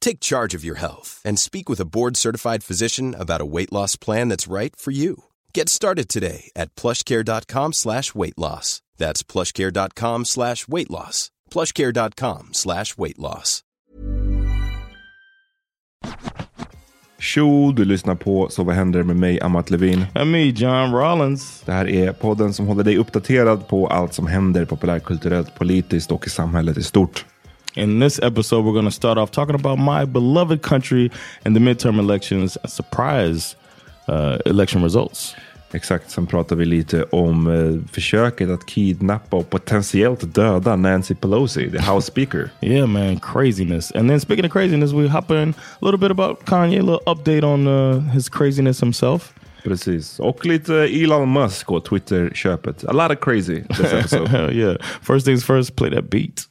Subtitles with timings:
[0.00, 3.96] Take charge of your health and speak with a board-certified physician about a weight loss
[3.96, 5.24] plan that's right for you.
[5.54, 8.82] Get started today at plushcare.com slash weight loss.
[8.98, 11.30] That's plushcare.com slash weight loss.
[11.50, 13.62] plushcare.com slash weight loss.
[17.18, 20.06] Tjo, du lyssnar på Så vad händer med mig, Amat Levin.
[20.14, 21.62] And me, John Rollins.
[21.66, 26.26] Det här är podden som håller dig uppdaterad på allt som händer populärkulturellt, politiskt och
[26.26, 27.24] i samhället i stort.
[27.74, 31.10] In this episode, we're going to start off talking about my beloved country
[31.44, 33.54] and the midterm elections, surprise
[34.08, 35.36] uh, election results.
[35.72, 41.70] Exakt, sen pratar vi lite om eh, försöket att kidnappa och potentiellt döda Nancy Pelosi,
[41.70, 42.50] the House Speaker.
[42.60, 43.92] Yeah, man, craziness.
[43.92, 47.02] And then speaking of craziness, we hop in a little bit about Kanye, a little
[47.06, 49.32] update on uh, his craziness himself.
[49.64, 52.84] Precis, och lite Elon Musk och Twitter-köpet.
[52.84, 54.52] A lot of crazy this episode.
[54.52, 54.76] yeah.
[55.02, 56.49] First things first, play that beat.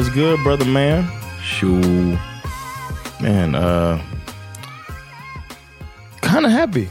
[0.00, 1.06] What's good, brother man?
[1.42, 2.16] Shoo.
[3.20, 4.02] Man, uh
[6.22, 6.88] kind of happy.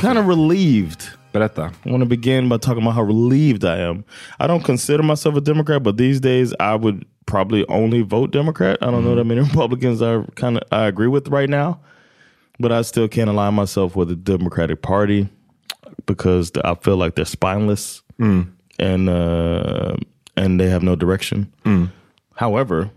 [0.00, 1.10] Kind of relieved.
[1.34, 4.06] I want to begin by talking about how relieved I am.
[4.40, 8.78] I don't consider myself a Democrat, but these days I would probably only vote Democrat.
[8.80, 11.78] I don't know that many Republicans I kind of I agree with right now,
[12.58, 15.28] but I still can't align myself with the Democratic Party
[16.06, 18.00] because I feel like they're spineless
[18.78, 19.96] and uh,
[20.38, 21.52] and they have no direction.
[22.36, 22.90] However,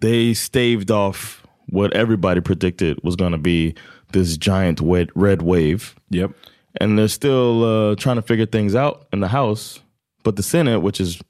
[0.00, 3.74] they staved off what everybody predicted was going to be
[4.12, 6.32] this giant wet red wave Yep.
[6.80, 7.62] and they're still
[7.92, 9.80] uh, trying to figure things out in the House.
[10.24, 11.20] But the Senate, which is,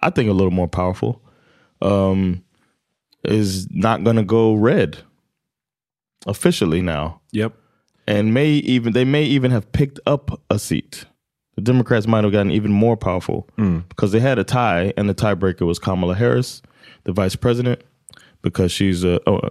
[0.00, 1.20] I think, a little more powerful,
[1.82, 2.42] um,
[3.24, 4.98] is not going to go red
[6.26, 7.52] officially now, Yep.
[8.06, 11.04] and may even they may even have picked up a seat.
[11.56, 13.48] The Democrats might have gotten even more powerful
[13.88, 16.62] because they had a tie, and the tiebreaker was Kamala Harris,
[17.04, 17.82] the vice president,
[18.42, 19.50] because she's a oh,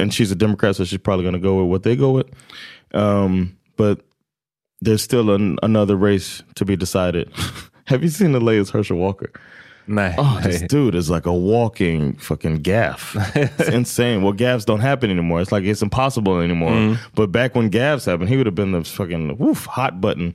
[0.00, 2.28] and she's a Democrat, so she's probably going to go with what they go with.
[2.92, 4.00] Um, but
[4.80, 7.30] there's still an, another race to be decided.
[7.86, 9.32] Have you seen the latest Herschel Walker?
[9.88, 10.14] Nej.
[10.18, 13.16] Oh, this dude is like a walking fucking gaff.
[13.34, 14.22] It's insane.
[14.22, 15.40] Well, gaffs don't happen anymore.
[15.40, 16.98] It's like it's impossible anymore.
[17.14, 20.34] But back when gaffs happened, he would have been the fucking woof hot button.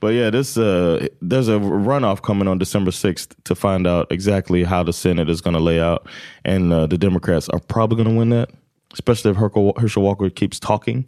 [0.00, 4.64] But yeah, this uh, there's a runoff coming on December sixth to find out exactly
[4.64, 6.06] how the Senate is going to lay out,
[6.44, 8.48] and uh, the Democrats are probably going to win that.
[8.94, 11.04] Especially if Herschel, Herschel Walker keeps talking,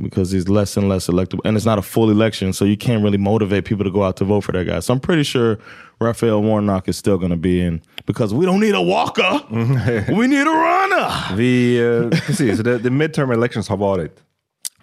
[0.00, 3.02] because he's less and less electable, and it's not a full election, so you can't
[3.02, 4.80] really motivate people to go out to vote for that guy.
[4.80, 5.58] So I'm pretty sure
[6.00, 10.26] Raphael Warnock is still going to be in because we don't need a Walker, we
[10.28, 11.36] need a runner.
[11.36, 14.18] Vi, eh, precis, the, the midterm elections har varit.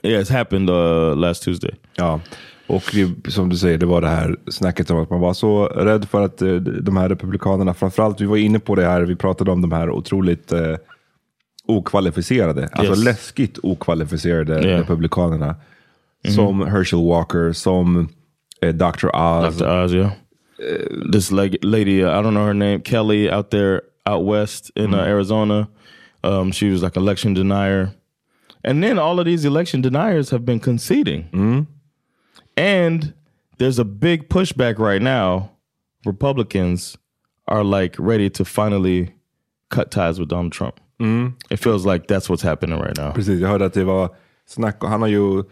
[0.04, 1.76] Yeah, it's happened uh, last Tuesday.
[1.96, 2.20] Ja,
[2.68, 5.66] och det, som du säger, det var det här snacket om att man var så
[5.66, 9.16] rädd för att eh, de här republikanerna, framförallt, vi var inne på det här, vi
[9.16, 10.76] pratade om de här otroligt eh,
[11.70, 13.04] okvalificerade, alltså Yes.
[13.04, 14.80] läskigt okvalificerade Yeah.
[14.80, 15.56] republikanerna.
[16.36, 18.10] Som Herschel Walker, som
[18.62, 19.10] eh, Dr.
[19.16, 19.58] Oz.
[19.58, 19.68] Dr.
[19.84, 20.12] Oz, yeah.
[20.60, 24.72] Uh, this leg- lady, uh, I don't know her name, Kelly, out there out west
[24.76, 25.68] in uh, Arizona.
[26.24, 27.90] Um, she was like election denier,
[28.64, 31.66] and then all of these election deniers have been conceding,
[32.58, 33.14] and
[33.58, 35.50] there's a big pushback right now.
[36.06, 36.98] Republicans
[37.48, 39.14] are like ready to finally
[39.70, 40.80] cut ties with Donald Trump.
[41.50, 43.12] It feels like that's what's happening right now.
[43.12, 44.10] Precis, jag hörde att det var
[44.48, 45.44] snack, han har ju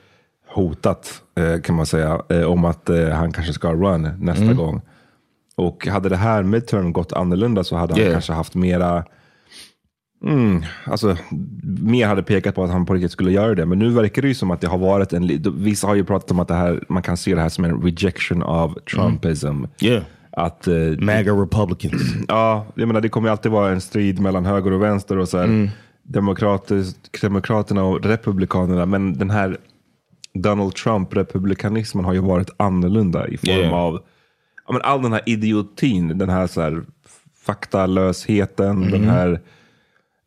[0.48, 4.82] hotat eh, kan man säga, eh, om att eh, han kanske ska run nästa gång.
[5.56, 8.12] Och hade det här midterm gått annorlunda så hade han Yeah.
[8.14, 9.04] kanske haft mera,
[10.24, 11.18] mm, alltså
[11.64, 13.66] mer hade pekat på att han på riktigt skulle göra det.
[13.66, 16.32] Men nu verkar det ju som att det har varit en, vissa har ju pratat
[16.32, 19.64] om att det här, man kan se det här som en rejection av Trumpism.
[19.82, 20.04] Yeah.
[20.38, 22.02] Att, eh, MAGA Republicans.
[22.28, 25.38] Ja, jag menar det kommer alltid vara en strid mellan höger och vänster och så
[25.38, 25.70] här,
[26.04, 26.84] demokrater,
[27.22, 28.86] demokraterna och republikanerna.
[28.86, 29.58] Men den här
[30.34, 33.74] Donald Trump-republikanismen har ju varit annorlunda i form Yeah.
[33.74, 34.00] av
[34.68, 36.84] ja, men all den här idiotin, den här, så här
[37.46, 39.42] faktalösheten, den här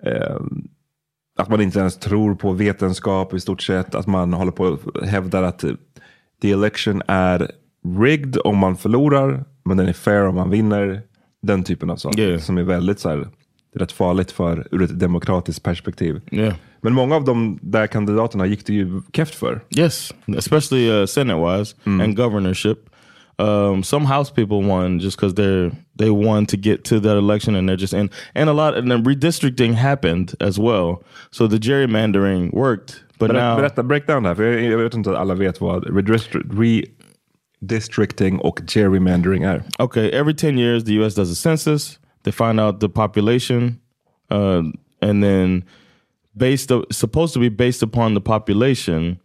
[0.04, 0.40] eh,
[1.36, 3.94] att man inte ens tror på vetenskap i stort sett.
[3.94, 5.64] Att man håller på och hävdar att
[6.42, 7.50] the election är
[8.00, 11.02] rigged om man förlorar, men den är fair om man vinner.
[11.42, 12.40] Den typen av saker Yeah.
[12.40, 13.28] som är väldigt så här,
[13.74, 16.20] rätt farligt för ur ett demokratiskt perspektiv.
[16.30, 16.54] Yeah.
[16.80, 19.60] Men många av de där kandidaterna gick det ju keft för.
[19.76, 22.78] Yes, especially uh, Senate wise and governorship.
[23.38, 27.56] Um, some House people won just because they're they won to get to that election,
[27.56, 28.10] and they're just in.
[28.34, 30.96] And a lot and then redistricting happened as well.
[31.30, 35.10] So the gerrymandering worked, but Berätta, now berätta breakdown här, för jag, jag vet inte
[35.10, 36.42] att alla vet vad redistri-
[37.60, 39.62] redistricting och gerrymandering är.
[39.78, 41.14] okay, every ten years the U.S.
[41.14, 41.98] does a census.
[42.22, 43.80] They find out the population,
[44.30, 44.62] uh,
[45.00, 45.64] and then
[46.36, 49.18] based supposed to be based upon the population,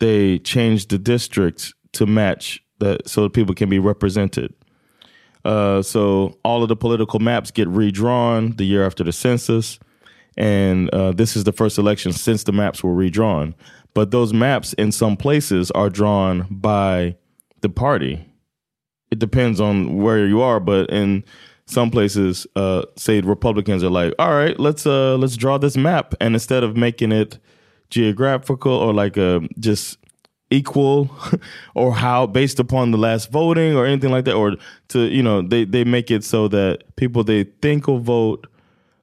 [0.00, 4.52] they change the districts to match that so that people can be represented.
[5.44, 9.78] Uh, so all of the political maps get redrawn the year after the census,
[10.36, 13.54] and uh, this is the first election since the maps were redrawn.
[13.94, 17.16] But those maps in some places are drawn by
[17.62, 18.24] the party.
[19.10, 21.24] It depends on where you are, but in
[21.66, 26.14] some places, uh, say Republicans are like, "All right, let's uh, let's draw this map,"
[26.20, 27.38] and instead of making it
[27.90, 29.98] geographical or like uh, just
[30.52, 31.10] equal
[31.74, 34.54] or how based upon the last voting or anything like that or
[34.88, 38.46] to you know they they make it so that people they think will vote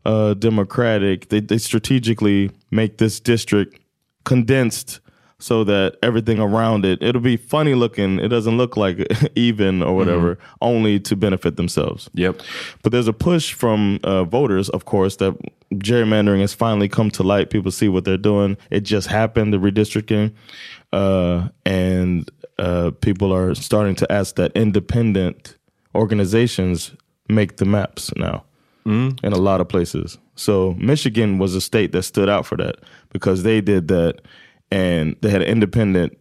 [0.06, 3.80] uh democratic they, they strategically make this district
[4.26, 5.00] condensed
[5.40, 8.98] so that everything around it it'll be funny looking it doesn't look like
[9.36, 12.42] even or whatever only to benefit themselves Yep.
[12.84, 15.34] but there's a push from uh, voters, of course, that
[15.74, 17.50] gerrymandering has finally come to light.
[17.52, 18.58] People see what they're doing.
[18.72, 20.34] It just happened, the redistricting,
[20.92, 25.56] uh, and uh, people are starting to ask that independent
[25.96, 26.92] organizations
[27.28, 28.44] make the maps now
[29.24, 30.18] in a lot of places.
[30.36, 32.78] So Michigan was a state that stood out for that
[33.12, 34.22] because they did that,
[34.71, 36.13] and they had an independent,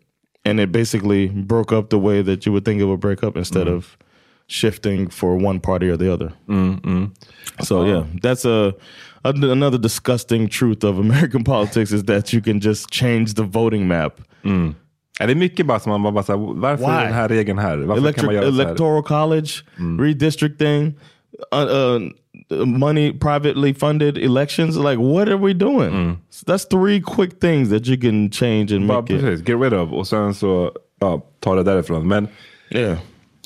[0.44, 3.36] and it basically broke up the way that you would think it would break up
[3.36, 3.96] instead of
[4.46, 6.32] shifting for one party or the other.
[7.62, 8.72] So yeah, that's a,
[9.24, 13.86] a- another disgusting truth of American politics is that you can just change the voting
[13.88, 14.20] map.
[15.20, 17.58] Är det mycket bara som man bara, bara så här, varför är den här regeln
[17.58, 17.78] här?
[17.78, 19.50] Varför kan man göra electoral college,
[20.00, 20.94] redistricting,
[21.55, 22.00] uh, uh,
[22.50, 24.76] money privately funded elections.
[24.76, 26.19] Like, what are we doing?
[26.31, 29.20] So that's three quick things that you can change and make it.
[29.20, 32.08] precis, get rid of och sen så ja, ta det därifrån.
[32.08, 32.28] Men,
[32.70, 32.98] Yeah.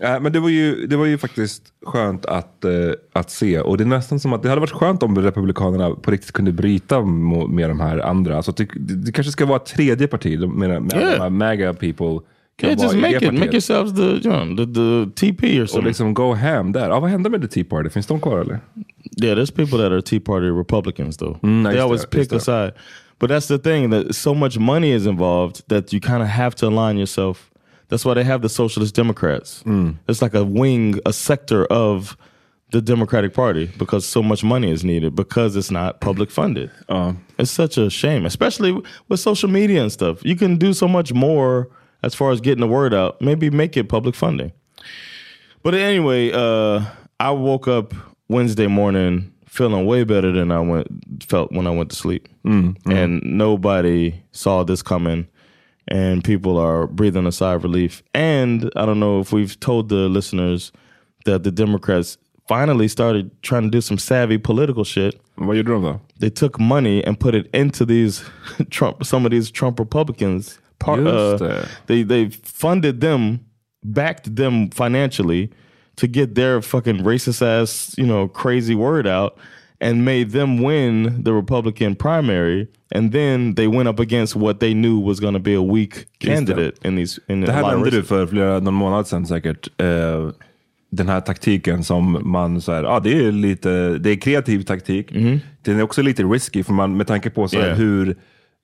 [0.02, 2.70] äh, men det, var ju, det var ju faktiskt skönt att, eh,
[3.12, 3.60] att se.
[3.60, 6.52] Och det är nästan som att det hade varit skönt om Republikanerna på riktigt kunde
[6.52, 7.00] bryta
[7.48, 8.36] med de här andra.
[8.36, 11.22] Alltså, det, det kanske ska vara ett tredje parti med, med de Yeah.
[11.22, 12.18] här MAGA people.
[12.60, 13.32] Yeah, just make it.
[13.34, 15.86] Make yourselves the, you know, the, the TP or Och something.
[15.88, 16.88] liksom go ham där.
[16.88, 17.90] Ja, vad hände med The Tea Party?
[17.90, 18.60] Finns de kvar eller?
[19.22, 21.38] Yeah, there's people that are Tea Party Republicans though.
[21.42, 22.72] Mm, they always pick a side.
[23.18, 26.54] But that's the thing that so much money is involved that you kind of have
[26.56, 27.50] to align yourself.
[27.88, 29.62] That's why they have the Socialist Democrats.
[29.66, 29.94] Mm.
[30.08, 32.16] It's like a wing, a sector of
[32.70, 36.70] the Democratic Party because so much money is needed because it's not public funded.
[37.38, 38.72] It's such a shame, especially
[39.08, 40.24] with social media and stuff.
[40.24, 41.68] You can do so much more
[42.02, 43.20] as far as getting the word out.
[43.20, 44.52] Maybe make it public funding.
[45.62, 46.84] But anyway, uh,
[47.20, 47.94] I woke up
[48.28, 50.88] Wednesday morning feeling way better than I went
[51.22, 52.28] felt when I went to sleep,
[52.86, 55.28] and nobody saw this coming.
[55.88, 58.02] And people are breathing a sigh of relief.
[58.14, 60.70] And I don't know if we've told the listeners
[61.24, 62.18] that the Democrats
[62.48, 65.20] finally started trying to do some savvy political shit.
[65.36, 66.00] Vad gjorde doing though?
[66.20, 68.24] They took money and put it into these
[68.70, 70.58] Trump, some of these Trump Republicans.
[70.84, 71.68] Part, uh, det.
[71.86, 73.38] they they funded them
[73.82, 75.50] backed them financially
[75.96, 79.38] to get their fucking racist ass, you know, crazy word out
[79.80, 82.68] and made them win the Republican primary.
[82.94, 86.06] And then they went up against what they knew was going to be a weak
[86.18, 87.20] candidate in these.
[87.28, 88.08] In Det här du races.
[88.08, 89.80] för flera någon månad sedan säkert.
[89.80, 90.30] Eh,
[90.90, 95.12] den här taktiken som man så här, ja det är lite, det är kreativ taktik.
[95.62, 97.66] Den är också lite risky för man, med tanke på så här.
[97.66, 97.78] Yeah.
[97.78, 98.16] hur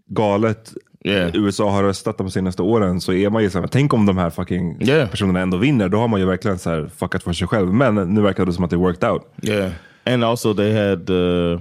[0.08, 0.72] galet
[1.04, 1.30] Yeah.
[1.36, 4.18] USA har röstat de senaste åren så är man ju så här, tänk om de
[4.18, 5.10] här fucking Yeah.
[5.10, 5.88] personerna ändå vinner.
[5.88, 7.74] Då har man ju verkligen så här fuckat för sig själv.
[7.74, 9.22] Men nu verkar det som att det worked out.
[9.42, 9.72] Yeah,
[10.06, 11.60] and also they had uh,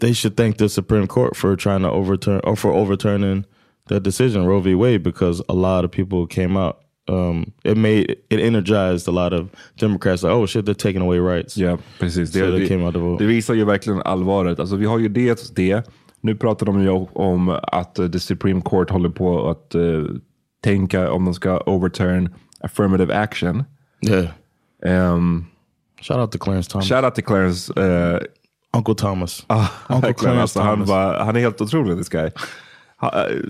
[0.00, 3.44] they should thank the Supreme Court for trying to overturn or for overturning
[3.88, 4.74] that decision Roe v.
[4.74, 6.76] Wade because a lot of people came out.
[7.08, 9.48] Um, it made it energized a lot of
[9.80, 10.22] Democrats.
[10.22, 11.56] Like, oh shit, they're taking away rights.
[11.56, 12.32] Ja, precis.
[12.32, 13.24] So they came out to vote.
[13.24, 14.60] det visar ju verkligen allvaret.
[14.60, 15.82] Alltså, vi har ju det, det.
[16.24, 20.06] Nu pratar de ju om att uh, the Supreme Court håller på att uh,
[20.62, 23.64] tänka om de ska overturn affirmative action.
[24.00, 25.14] Yeah.
[25.14, 25.46] Um,
[26.00, 27.72] Shout out to Clarence Thomas, shout out to Clarence.
[27.80, 28.20] Uh,
[28.72, 29.44] Uncle Thomas.
[29.46, 30.88] ah, Uncle Clarence alltså, han, Thomas.
[30.88, 32.30] var, han är helt otrolig, this guy.
[32.96, 33.40] Ha, uh,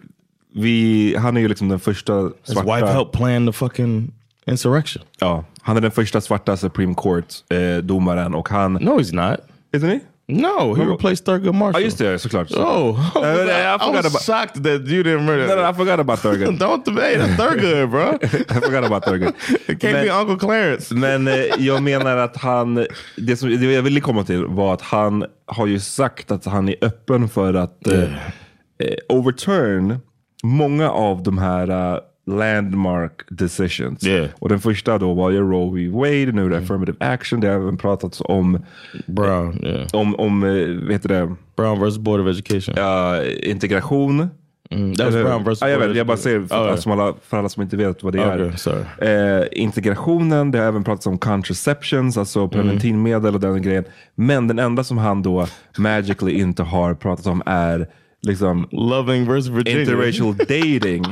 [0.54, 2.76] vi, han är ju liksom den första His svarta...
[2.76, 4.12] wife helped plan the fucking
[4.46, 5.02] insurrection.
[5.18, 8.72] Ja, han är den första svarta Supreme Court-domaren och han...
[8.72, 9.40] No, he's not.
[9.72, 10.00] Isn't he?
[10.28, 10.92] No, he No.
[10.92, 11.80] replaced Thurgood Marshall.
[11.82, 12.50] Ja, just det, såklart.
[12.52, 15.74] Oh, Uh, I I forgot was about- shocked that you didn't remember No, no, I
[15.74, 16.58] forgot about Thurgood.
[16.58, 17.36] Don't debate it.
[17.38, 18.18] Thurgood, bro.
[18.22, 19.34] I forgot about Thurgood.
[19.68, 20.94] It can't Men- be Uncle Clarence.
[20.94, 24.82] Men eh, jag menar att han, det, som, det jag ville komma till var att
[24.82, 29.98] han har ju sagt att han är öppen för att eh, eh, overturn
[30.42, 34.06] många av de här eh, landmark decisions.
[34.06, 34.28] Yeah.
[34.38, 35.88] Och den första då var ju Roe v.
[35.88, 37.40] Wade, nu är det affirmative action.
[37.40, 38.64] Det har även pratats om,
[39.06, 39.86] Brown, yeah.
[39.92, 42.74] om, om eh, heter det, Brown versus Board of Education.
[42.78, 44.28] eh, integration.
[44.70, 47.36] Mm, Eller- Brown versus ja, jag, vet, jag bara säger för, Oh, som alla, för
[47.36, 49.40] alla som inte vet vad det Okay, är.
[49.40, 53.84] Eh, integrationen, det har även pratats om contraceptions, alltså preventivmedel och den grejen.
[54.14, 55.46] Men den enda som han då
[55.78, 57.86] magically inte har pratat om är
[58.22, 59.80] liksom Loving versus Virginia.
[59.82, 61.04] interracial dating.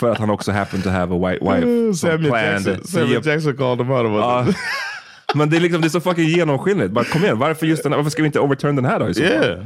[0.00, 1.94] För att han också happen to have a white wife.
[1.94, 2.44] som Samuel.
[2.44, 4.56] Jackson, Samuel Jackson called him out about that.
[5.34, 6.92] Men det är, liksom, det är så fucking genomskinligt.
[6.92, 9.14] Bara, kom igen, varför, just den, varför ska vi inte overturn den här då?
[9.14, 9.32] så fall?
[9.32, 9.64] Yeah.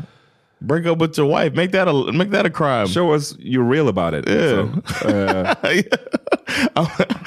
[0.59, 1.57] Break up with your wife.
[1.57, 2.87] Make that a make that a crime.
[2.87, 4.29] Show us you're real about it.
[4.29, 4.69] Yeah.
[5.03, 5.83] Så, eh,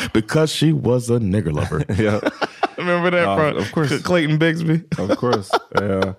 [0.13, 1.85] because she was a nigger lover.
[2.03, 2.19] ja.
[2.77, 4.01] Remember that Uh, of course.
[4.01, 4.81] Clayton Bigsby?
[4.99, 5.49] Of course.
[5.75, 6.13] Eh,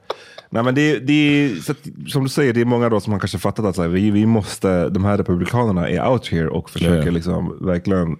[0.50, 1.78] nej men det, det, så att,
[2.08, 4.10] som du säger, det är många då som har kanske fattat att så här, vi,
[4.10, 7.12] vi måste, de här republikanerna är out here och försöker Yeah.
[7.12, 8.16] liksom verkligen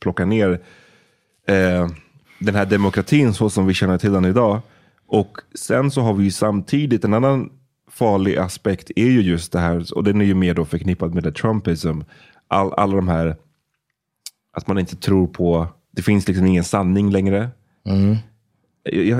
[0.00, 0.60] plocka ner
[1.46, 1.88] eh,
[2.38, 4.60] den här demokratin så som vi känner till den idag.
[5.06, 7.50] Och sen så har vi ju samtidigt en annan
[7.90, 11.24] farlig aspekt är ju just det här, och den är ju mer då förknippad med
[11.24, 12.00] the Trumpism.
[12.48, 13.36] All, alla de här,
[14.52, 17.50] att man inte tror på, det finns liksom ingen sanning längre.
[17.82, 18.16] Jag,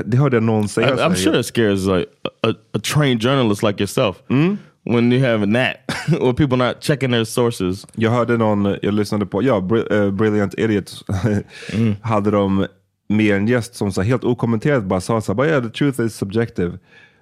[0.05, 0.95] det hörde jag någon säga.
[0.95, 2.07] I'm sure it scares like
[2.43, 4.17] a, a trained journalist like yourself
[4.83, 5.77] when you have that,
[6.21, 7.87] or people not checking their sources.
[7.95, 9.57] Jag hörde någon, jag lyssnade på, ja,
[9.91, 11.05] eh, Brilliant Idiot,
[12.01, 12.67] hade de
[13.07, 16.15] med en gäst som så helt okommenterat bara sa så här, yeah, the truth is
[16.15, 16.77] subjective.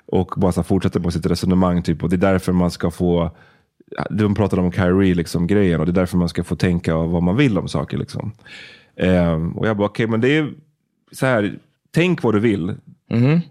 [0.05, 2.91] Och bara så här, fortsatte på sitt resonemang typ, och det är därför man ska
[2.91, 3.31] få,
[4.09, 7.23] de pratade om Kyrie liksom grejen och det är därför man ska få tänka vad
[7.23, 8.31] man vill om saker liksom.
[8.97, 10.53] Ehm, och jag bara, okej men det är
[11.11, 11.59] så här,
[11.97, 12.75] tänk vad du vill.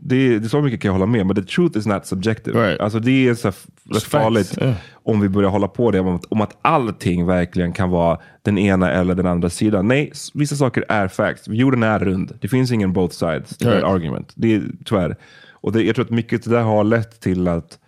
[0.01, 2.69] Det, det är så mycket kan jag hålla med, men the truth is not subjective.
[2.69, 2.81] Right.
[2.81, 3.53] Alltså det är så
[3.91, 4.75] rätt farligt yeah.
[4.93, 8.59] om vi börjar hålla på det om att, om att allting verkligen kan vara den
[8.59, 9.89] ena eller den andra sidan.
[9.89, 11.49] Nej, vissa saker är facts.
[11.49, 12.39] Jorden är rund.
[12.41, 13.81] Det finns ingen both sides to Right.
[13.81, 14.33] that argument.
[14.35, 15.17] Det är tyvärr.
[15.51, 17.79] Och det, jag tror att mycket det där har lett till att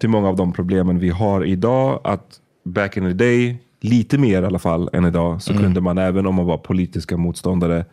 [0.00, 2.00] till många av de problemen vi har idag.
[2.04, 5.98] Att back in the day, lite mer i alla fall än idag, så kunde man
[5.98, 7.84] även om man var politiska motståndare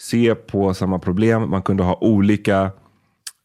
[0.00, 1.50] se på samma problem.
[1.50, 2.70] Man kunde ha olika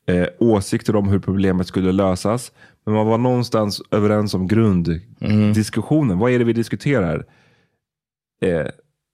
[0.07, 2.51] eh, åsikter om hur problemet skulle lösas.
[2.85, 6.19] Men man var någonstans överens om grunddiskussionen.
[6.19, 7.25] Vad är det vi diskuterar?
[8.41, 8.65] Eh,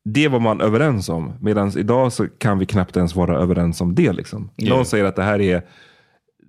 [0.06, 1.34] det var man överens om.
[1.42, 4.14] Medan idag så kan vi knappt ens vara överens om det.
[4.14, 4.50] Liksom.
[4.58, 4.78] Yeah.
[4.78, 5.62] Någon säger att det här är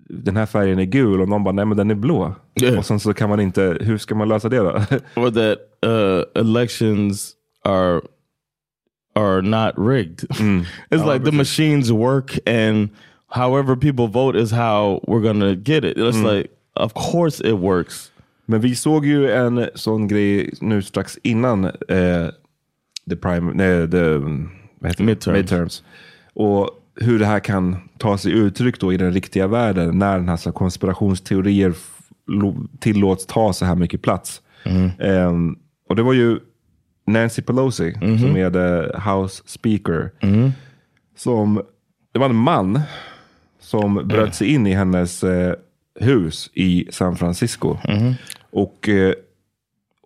[0.09, 2.35] den här färgen är gul och någon bara, nej men den är blå.
[2.61, 2.79] Yeah.
[2.79, 4.71] Och sen så kan man inte, hur ska man lösa det då?
[5.17, 7.33] or that uh, elections
[7.65, 8.01] are
[9.15, 10.27] are not rigged.
[10.91, 12.91] it's like the machines work, and
[13.31, 15.97] however people vote is how we're gonna get it.
[15.99, 18.13] It's like, of course, it works.
[18.47, 22.29] Men vi såg ju en sån grej nu strax innan eh,
[23.09, 24.19] the prime, nej, the,
[24.79, 25.05] vad heter?
[25.05, 25.37] Midterms.
[25.37, 25.83] midterms.
[26.35, 30.29] Och hur det här kan ta sig uttryck då i den riktiga världen när den
[30.29, 31.75] här så konspirationsteorier
[32.81, 34.43] tillåts ta så här mycket plats.
[34.99, 35.57] Ehm,
[35.89, 36.41] och det var ju
[37.07, 40.11] Nancy Pelosi, som är the House Speaker.
[41.17, 41.63] Som,
[42.13, 42.81] det var en man
[43.61, 45.55] som bröt sig in i hennes eh,
[46.01, 47.77] hus i San Francisco.
[48.51, 49.13] Och eh,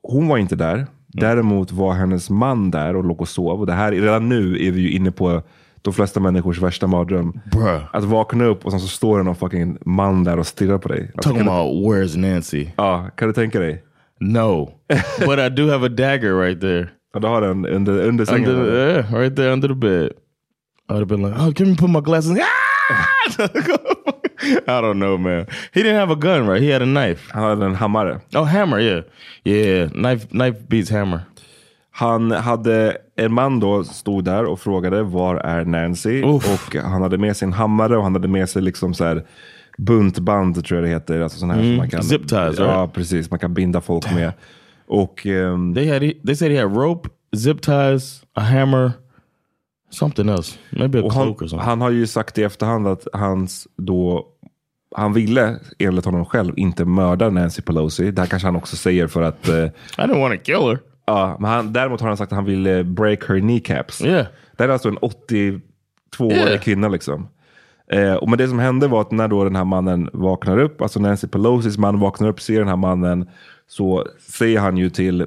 [0.02, 0.86] hon var inte där.
[1.06, 3.60] Däremot var hennes man där och låg och sov.
[3.60, 5.42] Och det här, redan nu är vi ju inne på
[5.82, 7.40] de flesta människors värsta mardröm.
[7.52, 7.80] Bruh.
[7.92, 10.88] Att vakna upp och sen så står det någon fucking man där och stirrar på
[10.88, 11.10] dig.
[11.14, 12.66] Alltså, Talking about where's Nancy?
[12.76, 13.82] ja, kan du tänka dig?
[14.20, 14.74] No.
[15.18, 16.90] but I do have a dagger right there.
[17.14, 18.50] Ja, du har den under, under sängen.
[18.50, 20.12] Under yeah, right there under the bed.
[20.88, 22.38] I'd have been like, oh, can you put my glasses?
[22.40, 22.66] Ah!
[24.68, 25.46] I don't know, man.
[25.72, 26.62] He didn't have a gun, right?
[26.62, 27.30] He had a knife.
[27.32, 28.20] Han hade en hammare.
[28.34, 29.02] Oh, hammer, yeah.
[29.44, 31.20] Yeah, knife knife beats hammer.
[31.90, 36.22] Han hade, en man då stod där och frågade var är Nancy?
[36.22, 36.68] Uff.
[36.68, 39.26] Och han hade med sig en hammare och han hade med sig liksom så här
[39.76, 41.20] buntband tror jag det heter.
[41.20, 42.92] Alltså sån här som man kan, Zip ties, Ja, right?
[42.94, 43.30] precis.
[43.30, 44.32] Man kan binda folk med.
[44.86, 48.92] Och ehm, They had they said he had rope, zip ties, a hammer,
[49.90, 50.58] something else.
[50.70, 51.68] Maybe a Och han, cloak or something.
[51.68, 54.26] han har ju sagt i efterhand att hans då,
[54.96, 58.10] han ville enligt honom själv inte mörda Nancy Pelosi.
[58.10, 60.78] Det här kanske han också säger för att, eh, I didn't want to kill her.
[61.06, 64.04] ja, men han, däremot har han sagt att han ville break her kneecaps.
[64.04, 64.26] Yeah.
[64.56, 66.58] Det här är alltså en 82-årig Yeah.
[66.60, 67.28] kvinna liksom.
[67.92, 70.82] Eh, och men det som hände var att när då den här mannen vaknar upp,
[70.82, 73.28] alltså Nancy Pelosis man vaknar upp, ser den här mannen,
[73.68, 75.26] så säger han ju till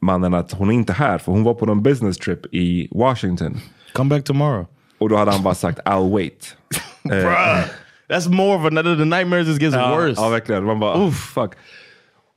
[0.00, 3.56] mannen att hon är inte här, för hon var på någon business trip i Washington.
[3.92, 4.66] Come back tomorrow.
[4.98, 6.56] Och då hade han bara sagt I'll wait.
[7.02, 7.60] Bruh.
[8.08, 8.96] That's more of another.
[8.96, 10.20] The nightmares just gets Ja, worse.
[10.22, 10.64] ja verkligen.
[10.64, 11.52] Man bara, oh, fuck.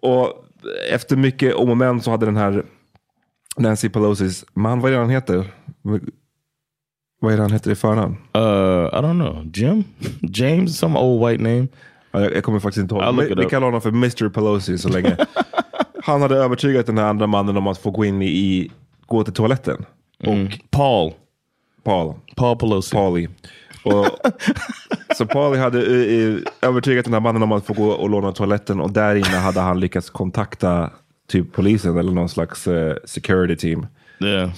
[0.02, 0.46] Och
[0.92, 2.64] efter mycket om och men så hade den här
[3.58, 5.46] Nancy Pelosis man, vad är det han heter?
[7.24, 8.18] Vad är det han heter i förnamn?
[8.38, 9.46] Uh, I don't know.
[9.54, 9.84] Jim?
[10.22, 10.78] James?
[10.78, 11.68] Some old white name.
[12.12, 13.16] Ja, Jag, jag kommer faktiskt inte ihåg.
[13.16, 15.18] Vi, vi kallar honom för Mr Pelosi så länge.
[16.04, 18.72] han hade övertygat den här andra mannen om att få gå in i,
[19.06, 19.86] gå till toaletten.
[20.20, 21.14] Och Paul.
[21.84, 22.14] Paul.
[22.36, 22.92] Paul Pelosi.
[22.96, 23.30] Paulie.
[23.84, 24.08] Och,
[25.18, 28.32] så Paulie hade eh, eh, övertygat den här mannen om att få gå och låna
[28.32, 30.90] toaletten och där inne hade han lyckats kontakta
[31.28, 33.88] typ polisen eller någon slags eh, security team.
[34.24, 34.52] Yeah.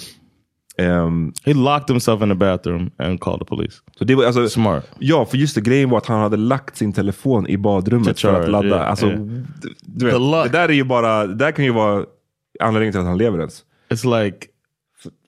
[0.77, 3.73] Ehm, He locked himself in the bathroom and called the police.
[3.97, 4.91] så det var, alltså, Smart.
[4.99, 8.21] Ja, för just det, grejen var att han hade lagt sin telefon i badrummet To
[8.27, 8.67] för att charge, ladda.
[8.67, 9.19] yeah, alltså, yeah.
[9.81, 12.05] Du vet, det där är ju bara, det där kan ju vara
[12.59, 13.63] anledningen till att han lever ens.
[13.89, 14.37] It's like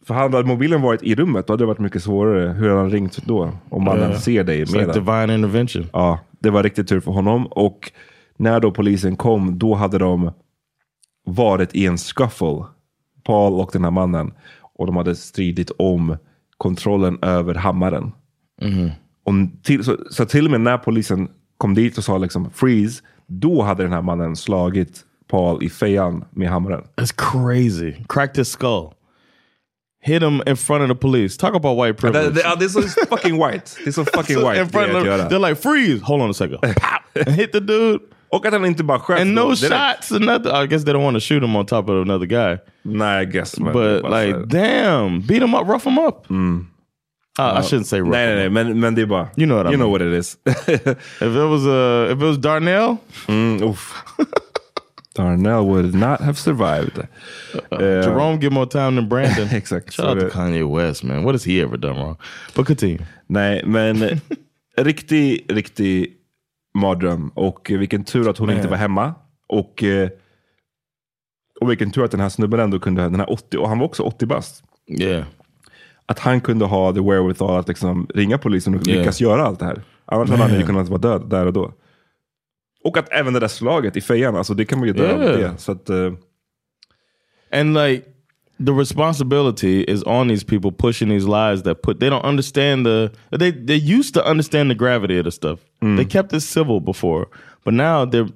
[0.08, 2.54] För hade mobilen varit i rummet, då hade det varit mycket svårare.
[2.54, 3.52] Hur hade han ringt då?
[3.70, 4.20] Om mannen Yeah.
[4.20, 5.06] ser dig it's med like den.
[5.06, 5.86] divine intervention.
[5.94, 7.46] Ja, det var riktigt tur för honom.
[7.48, 7.92] Och
[8.38, 10.32] när då polisen kom, då hade de
[11.26, 12.64] varit i en scuffle.
[13.24, 14.34] Paul och den här mannen.
[14.76, 16.18] Och de hade stridit om
[16.58, 18.12] kontrollen över hammaren.
[19.24, 23.04] Om till, så, så till och med när polisen kom dit och sa liksom freeze,
[23.28, 26.84] då hade den här mannen slagit Paul i fejan med hammaren.
[26.96, 27.94] That's crazy.
[28.10, 28.92] Cracked his skull.
[30.02, 31.38] Hit him in front of the police.
[31.38, 32.30] Talk about white privilege.
[32.30, 33.72] det, ja, det är så fucking white.
[33.86, 34.62] Är så fucking white.
[34.62, 36.04] in front of they're like, freeze!
[36.04, 36.60] Hold on a second.
[36.62, 37.28] Pop!
[37.28, 38.00] And hit the dude.
[38.36, 39.22] Och att han inte bara sköt.
[39.22, 39.62] And no direkt.
[39.62, 40.52] shots and nothing.
[40.64, 42.58] I guess they don't want to shoot him on top of another guy.
[42.82, 43.56] Nej, I guess.
[43.60, 44.46] But like, här.
[44.46, 46.26] damn, beat him up, rough him up.
[47.38, 48.12] Uh, I shouldn't say rough.
[48.12, 49.28] Nej, nej, men, men det är bara...
[49.36, 50.38] You know what I you know what it is.
[50.46, 54.04] If it was uh, if it was Darnell, mm, uff.
[55.16, 56.98] Darnell would not have survived.
[57.72, 59.48] Eh, Jerome get more time than Brandon.
[59.52, 59.94] Exakt.
[59.94, 61.24] Shout out to Kanye West, man.
[61.24, 62.18] What has he ever done wrong?
[62.54, 63.00] But continue.
[63.30, 64.22] Nej, men
[64.78, 66.18] riktig, riktig
[66.76, 67.30] mardröm.
[67.30, 69.14] Och vilken tur att hon inte var hemma.
[69.48, 70.10] Och, eh,
[71.62, 73.86] och vilken tur att den här snubben ändå kunde, den här 80, och han var
[73.86, 74.64] också 80 bast.
[75.00, 75.24] Yeah.
[76.06, 79.00] Att han kunde ha the wherewithal att liksom ringa polisen och Yeah.
[79.00, 79.82] lyckas göra allt det här.
[80.06, 81.74] Annars hade han ju kunnat vara död där och då.
[82.84, 85.40] Och att även det där slaget i fejan, alltså det kan man ju dö Yeah.
[85.40, 85.58] det.
[85.58, 86.14] Så att, eh,
[87.52, 88.06] And like
[88.66, 93.10] the responsibility is on these people pushing these lies that put they don't understand the
[93.40, 95.60] they they used to understand the gravity of the stuff.
[95.96, 97.28] They kept it civil before,
[97.64, 98.30] but now they're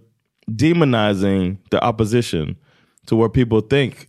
[0.50, 2.56] demonizing the opposition
[3.08, 4.08] to where people think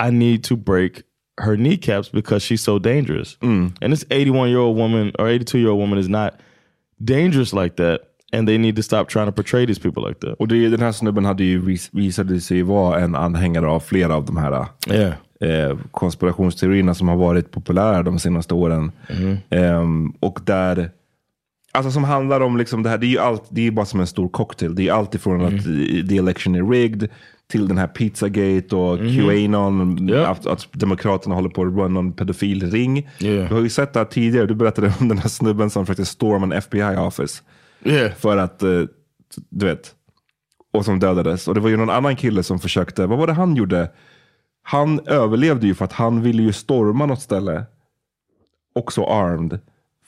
[0.00, 1.02] I need to break
[1.38, 3.36] her kneecaps because she's so dangerous.
[3.42, 6.34] And this 81 year old woman or 82 year old woman is not
[7.04, 8.00] dangerous like that.
[8.34, 10.36] And they need to stop trying to portray these people like that.
[10.38, 14.16] och det, den här snubben hade ju vis, visade sig vara en anhängare av flera
[14.16, 15.14] av de här Yeah.
[15.40, 18.92] eh, konspirationsteorierna som har varit populära de senaste åren.
[19.50, 20.90] Ehm, och där,
[21.72, 24.00] alltså som handlar om liksom det här, det är ju allt, det är bara som
[24.00, 24.74] en stor cocktail.
[24.74, 27.08] Det är allt ifrån att eh, the election är rigged
[27.50, 30.26] till den här Pizzagate och Qanon, Ja.
[30.26, 33.08] att, att Demokraterna håller på att run någon pedofilring.
[33.18, 33.30] Ja.
[33.30, 36.04] Du har ju sett det här tidigare, du berättade om den här snubben som försökte
[36.04, 37.42] storma en FBI office.
[37.84, 38.12] Yeah.
[38.14, 38.80] För att, eh,
[39.50, 39.94] du vet,
[40.72, 41.48] och som dödades.
[41.48, 43.90] Och det var ju någon annan kille som försökte, vad var det han gjorde?
[44.62, 47.64] Han överlevde ju för att han ville ju storma något ställe.
[48.74, 49.60] Också armed.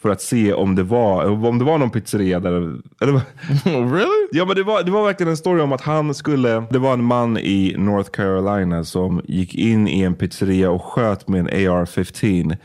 [0.05, 2.53] För att se om det var, om det var någon pizzeria där.
[3.01, 3.21] Eller,
[3.95, 4.29] really?
[4.33, 6.93] Ja men det var, det var verkligen en story om att han skulle, det var
[6.93, 11.47] en man i North Carolina som gick in i en pizzeria och sköt med en
[11.47, 12.57] AR-15.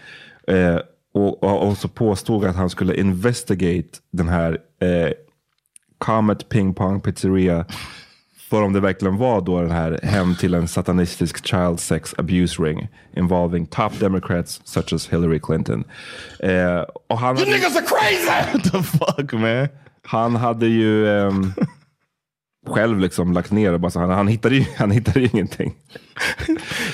[0.47, 0.79] Eh,
[1.13, 5.11] och, och, och så påstod att han skulle investigate den här eh,
[5.97, 7.65] Comet Ping Pong Pizzeria.
[8.49, 12.63] För om det verkligen var då den här hem till en satanistisk child sex abuse
[12.63, 15.83] ring involving top democrats such as Hillary Clinton.
[16.39, 18.51] Eh, och han You hade- niggas are crazy!
[18.53, 19.67] What the fuck man?
[20.03, 21.53] han hade ju ehm,
[22.67, 23.79] själv liksom lagt ner det.
[23.79, 25.75] Bara så han, han, hittade ju, han hittade ju ingenting.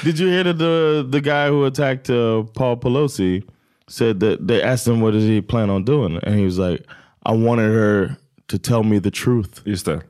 [0.03, 3.43] Did you hear that the the guy who attacked uh, Paul Pelosi
[3.87, 6.83] said that they asked him what does he plan on doing, and he was like,
[7.25, 8.15] "I wanted her
[8.47, 10.01] to tell me the truth." Just det.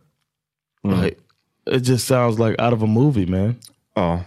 [0.84, 1.18] Like,
[1.72, 3.56] it just sounds like out of a movie, man.
[3.96, 4.22] Ja.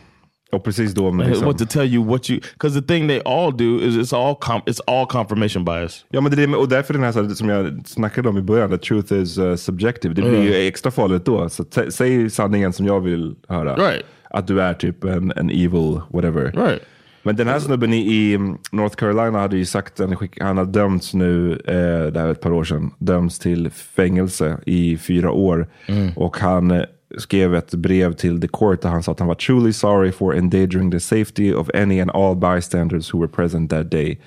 [0.53, 3.21] Och precis då med liksom, What to tell you what you because the thing they
[3.25, 6.05] all do is it's all com- it's all confirmation bias.
[6.09, 8.79] Ja men det är och därför den här som jag snackade om i början, the
[8.79, 10.15] truth is uh, subjective.
[10.15, 11.49] Det blir ju extra farligt då.
[11.49, 13.77] Så säg sanningen som jag vill höra.
[13.77, 14.05] Right.
[14.31, 16.53] Att du är typ en, en evil whatever.
[16.53, 16.83] Right.
[17.23, 18.39] Men den här snubben i, i
[18.73, 20.01] North Carolina hade ju sagt,
[20.41, 24.59] han, har dömts nu, eh, det här är ett par år sedan, dömts till fängelse
[24.67, 25.69] i fyra år.
[26.17, 26.83] Och han eh,
[27.19, 30.37] skrev ett brev till the court där han sa att han var truly sorry for
[30.37, 34.19] endangering the safety of any and all bystanders who were present that day.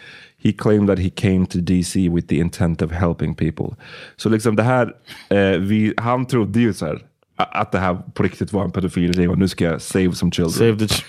[0.43, 3.75] He claimed that he came to DC with the intent of helping people.
[4.17, 4.93] Så liksom det här,
[5.29, 6.99] eh, vi, han trodde ju så här,
[7.35, 10.51] att det här på riktigt var en pedofilring och nu ska jag save some children.
[10.53, 10.85] Save the.
[10.85, 11.03] Ch-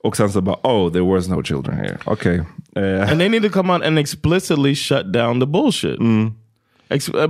[0.00, 1.98] Och sen så bara, oh there was no children here.
[2.04, 2.42] Okej.
[2.76, 6.00] Eh, and they need to come out and explicitly shut down the bullshit.
[6.00, 6.30] Uh,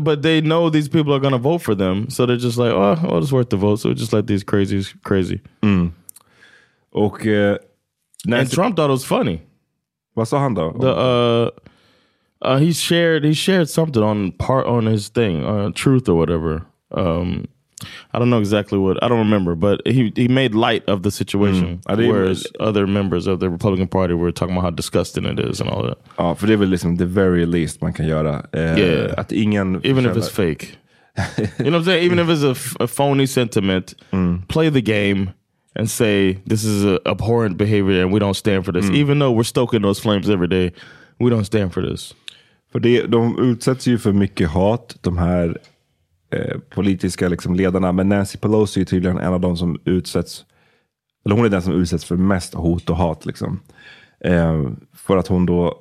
[0.00, 2.72] but they know these people are going to vote for them, so they're just like,
[2.72, 3.80] oh, well, it's worth the vote.
[3.80, 5.40] So just let these crazies crazy.
[6.92, 7.58] och eh,
[8.32, 9.40] And Trump thought it was funny.
[10.14, 10.72] vad sa han då?
[10.80, 11.50] The uh,
[12.42, 16.62] uh, he shared he shared something on part on his thing, uh, truth or whatever.
[16.90, 17.46] Um,
[18.14, 21.10] I don't know exactly what I don't remember, but he he made light of the
[21.10, 21.92] situation, mm.
[21.92, 25.38] I didn't- whereas other members of the Republican Party were talking about how disgusting it
[25.50, 25.98] is and all that.
[26.16, 28.46] ja, för det är väl liksom the very least man kan göra.
[28.52, 29.14] Eh, Yeah.
[29.20, 29.80] Att ingen...
[29.84, 30.66] even if it's fake.
[31.58, 32.04] you know what I'm saying?
[32.12, 34.42] Even if it's a, f- a phony sentiment, mm.
[34.48, 35.30] play the game
[35.74, 38.84] and say this is a abhorrent behavior and we don't stand for this.
[38.84, 38.96] Mm.
[38.96, 40.70] Even though we're stoking those flames every day,
[41.20, 42.14] we don't stand for this.
[42.72, 45.56] För det, de utsätts ju för mycket hat, de här
[46.30, 47.92] eh, politiska liksom, ledarna.
[47.92, 50.44] Men Nancy Pelosi är tydligen en av de som utsätts,
[51.24, 53.26] eller hon är den som utsätts för mest hot och hat.
[53.26, 53.60] Liksom.
[54.24, 55.78] Eh, för att hon då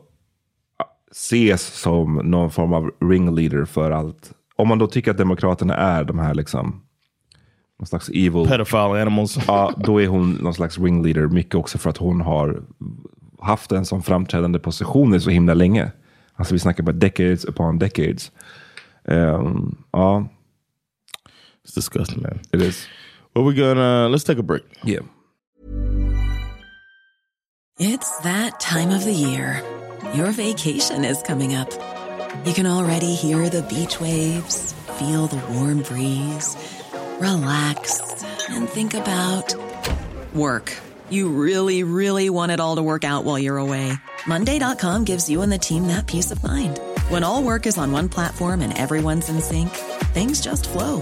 [1.11, 4.31] ses som någon form av ringleader för allt.
[4.55, 6.81] Om man då tycker att Demokraterna är de här liksom,
[7.79, 8.47] någon slags evil.
[8.47, 9.37] Pedophile animals.
[9.47, 11.27] Ja, då är hon någon slags ringleader.
[11.27, 12.61] Mycket också för att hon har
[13.39, 15.91] haft en sån framträdande position i så himla länge.
[16.35, 18.31] Alltså vi snackar bara decades upon decades.
[19.05, 20.27] Ehm, ja,
[21.67, 22.39] It's disgusting, man.
[22.53, 22.87] it is.
[23.35, 24.63] Well, we're gonna let's take a break.
[24.85, 24.99] Yeah.
[27.77, 29.61] It's that time of the year.
[30.15, 31.69] Your vacation is coming up.
[32.45, 36.55] You can already hear the beach waves, feel the warm breeze,
[37.19, 39.53] relax, and think about
[40.33, 40.71] work.
[41.09, 43.91] You really, really want it all to work out while you're away.
[44.25, 46.79] Monday.com gives you and the team that peace of mind.
[47.09, 49.69] When all work is on one platform and everyone's in sync,
[50.13, 51.01] things just flow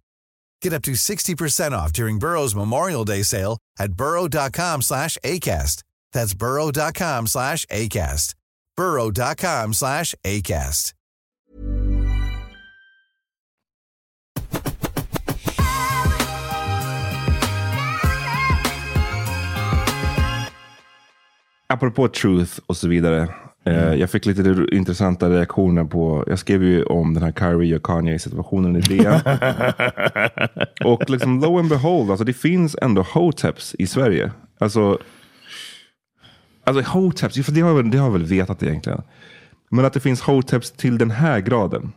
[0.61, 5.83] Get up to 60% off during Burrow's Memorial Day sale at burrow.com slash ACAST.
[6.13, 8.35] That's burrow.com slash ACAST.
[8.77, 10.93] burrow.com slash ACAST.
[21.67, 23.40] Apropå truth och så vidare.
[23.63, 27.83] Eh, Jag fick lite intressanta reaktioner på, jag skrev ju om den här Kyrie och
[27.83, 29.19] Kanye situationen i DN.
[30.85, 34.31] och liksom lo and behold, alltså det finns ändå hoteps i Sverige.
[34.59, 34.99] Alltså,
[36.63, 39.01] alltså hoteps, för det har, jag väl, det har jag väl vetat egentligen.
[39.69, 41.91] Men att det finns hoteps till den här graden.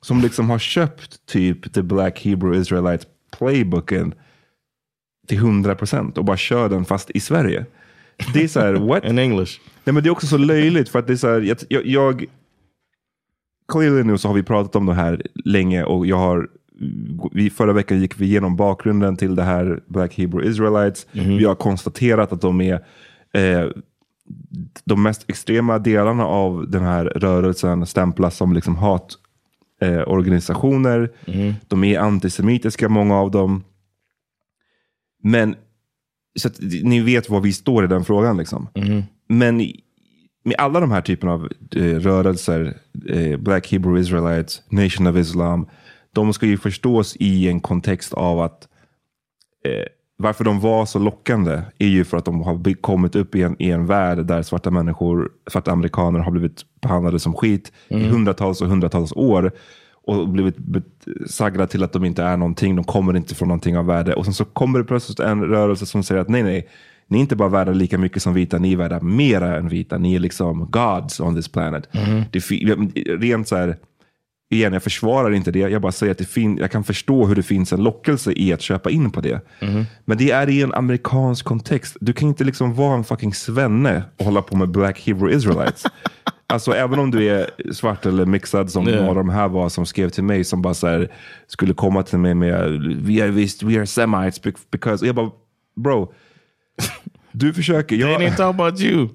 [0.00, 3.06] Som liksom har köpt typ The Black Hebrew Israelite
[3.38, 4.14] playbooken
[5.26, 7.66] till 100% och bara kör den fast i Sverige.
[8.34, 9.04] Det är så här, what?
[9.10, 9.60] In English.
[9.84, 11.86] Nej, men det är också så löjligt för att det är så här, jag, jag,
[11.86, 12.24] jag
[13.68, 16.48] Clearly nu så har vi pratat om det här länge och jag har
[17.32, 21.06] vi, förra veckan gick vi igenom bakgrunden till det här Black Hebrew Israelites.
[21.12, 22.74] Vi har konstaterat att de är
[23.32, 23.68] eh,
[24.84, 30.00] de mest extrema delarna av den här rörelsen stämplas som liksom hatorganisationer.
[30.00, 31.10] Eh, organisationer.
[31.68, 33.64] De är antisemitiska, många av dem.
[35.22, 35.56] Men
[36.38, 38.36] så att ni vet var vi står i den frågan.
[38.36, 38.68] Liksom.
[39.28, 39.80] Men i-
[40.44, 42.76] med alla de här typerna av eh, rörelser,
[43.08, 45.66] eh, Black Hebrew Israelites, Nation of Islam,
[46.12, 48.68] de ska ju förstås i en kontext av att
[49.64, 49.84] eh,
[50.16, 53.56] varför de var så lockande är ju för att de har kommit upp i en,
[53.58, 58.60] i en värld där svarta människor, svarta amerikaner har blivit behandlade som skit i hundratals
[58.60, 59.52] och hundratals år
[60.06, 60.56] och blivit
[61.26, 64.14] sagda till att de inte är någonting, de kommer inte från någonting av värde.
[64.14, 66.68] Och sen så kommer det plötsligt en rörelse som säger att nej, nej,
[67.08, 69.98] ni är inte bara värda lika mycket som vita, ni är värda mera än vita.
[69.98, 71.88] Ni är liksom gods on this planet.
[72.32, 72.64] Det fi-
[73.20, 73.76] rent så här,
[74.50, 75.58] igen, jag försvarar inte det.
[75.58, 78.52] Jag bara säger att det fin- jag kan förstå hur det finns en lockelse i
[78.52, 79.40] att köpa in på det.
[80.04, 81.96] Men det är i en amerikansk kontext.
[82.00, 85.82] Du kan inte liksom vara en fucking svenne och hålla på med Black Hebrew Israelites.
[86.54, 88.98] Alltså även om du är svart eller mixad som Yeah.
[89.04, 91.12] några av de här var som skrev till mig som bara så här,
[91.46, 92.70] skulle komma till mig med
[93.02, 95.04] vi är visst, we are semites bec- because.
[95.04, 95.30] Och jag bara,
[95.76, 96.12] bro.
[97.32, 97.96] Du försöker.
[97.96, 99.08] Jag, ain't talking about you.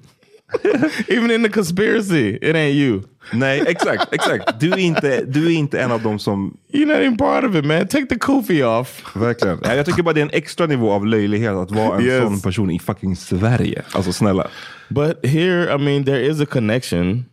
[1.08, 3.02] Even in the conspiracy, it ain't you.
[3.32, 4.14] nej, exakt.
[4.14, 4.60] exakt.
[4.60, 7.54] Du, är inte, du är inte en av dem som You're not even part of
[7.54, 7.86] it, man.
[7.86, 9.16] Take the kufi off.
[9.16, 9.58] Verkligen.
[9.62, 12.22] Jag tycker bara det är en extra nivå av löjlighet att vara en Yes.
[12.22, 13.82] sån person i fucking Sverige.
[13.92, 14.48] Alltså snälla.
[14.88, 17.24] But here, I mean, there is a connection.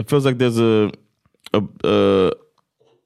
[0.00, 0.90] It feels like there's a
[1.52, 2.30] a a,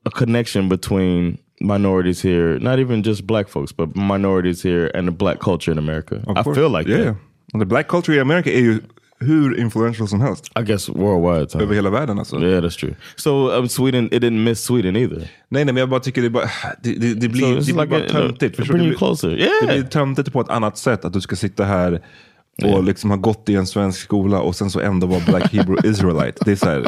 [0.04, 5.12] a connection between minorities here, not even just black folks, but minorities here and the
[5.12, 6.22] black culture in America.
[6.36, 7.58] I feel like yeah, that.
[7.58, 8.80] The black culture in America är ju
[9.20, 10.50] hur influential som helst.
[10.60, 11.46] I guess worldwide.
[11.46, 11.60] Tom.
[11.60, 12.40] Över hela världen alltså.
[12.40, 12.94] Yeah, that's true.
[13.16, 15.18] So um, Sweden, it didn't miss Sweden either.
[15.18, 16.50] Nej, nej, men jag bara tycker det, bara,
[16.82, 18.56] det, det, det blir, So det blir like bara töntigt.
[18.56, 19.50] Det Yeah.
[19.66, 21.04] blir töntigt på ett annat sätt.
[21.04, 22.00] Att du ska sitta här
[22.64, 25.88] och liksom ha gått i en svensk skola och sen så ändå vara Black Hebrew
[25.88, 26.44] Israelite.
[26.44, 26.80] Det är så här,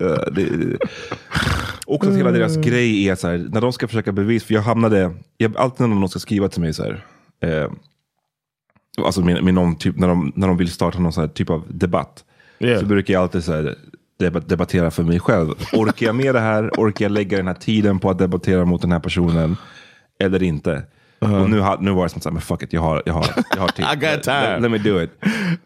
[0.00, 0.48] eh, det,
[1.86, 4.62] också att hela deras grej är så här, när de ska försöka bevisa, för jag
[4.62, 7.04] hamnade, jag, alltid när någon ska skriva till mig så här,
[7.42, 7.70] eh,
[9.04, 11.50] alltså med, med någon typ, när de, när de vill starta någon så här typ
[11.50, 12.24] av debatt,
[12.60, 12.80] Yeah.
[12.80, 13.74] så brukar jag alltid så här,
[14.20, 15.48] debat- debattera för mig själv.
[15.72, 16.70] Orkar jag med det här?
[16.76, 19.56] Orkar jag lägga den här tiden på att debattera mot den här personen?
[20.20, 20.82] Eller inte?
[21.18, 23.12] Och nu, ha- nu var det som så här, men fuck it, jag har, jag
[23.14, 23.84] har, jag har tid.
[23.94, 24.50] I got time.
[24.58, 25.10] Let, let me do it.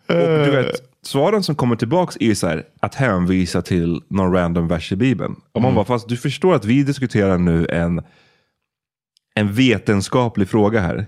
[0.09, 4.69] Och du vet, svaren som kommer tillbaks är så här, att hänvisa till någon random
[4.69, 5.37] vers i Bibeln.
[5.53, 8.03] Och man bara, fast du förstår att vi diskuterar nu en,
[9.35, 11.07] en vetenskaplig fråga här.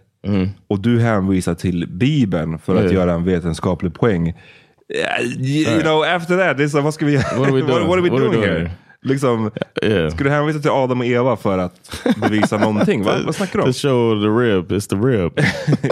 [0.68, 2.94] Och du hänvisar till Bibeln för att Yeah.
[2.94, 4.28] göra en vetenskaplig poäng.
[4.28, 8.08] Eh, You know, after that, här, vad ska vi we what, what What are we
[8.08, 8.58] doing here?
[8.58, 8.70] here?
[9.02, 9.50] Liksom,
[9.82, 10.10] Yeah.
[10.10, 13.04] Ska du hänvisa till Adam och Eva för att bevisa någonting?
[13.04, 13.14] Va?
[13.26, 13.66] Vad snackar du om?
[13.72, 15.32] To show the rib, it's the rib.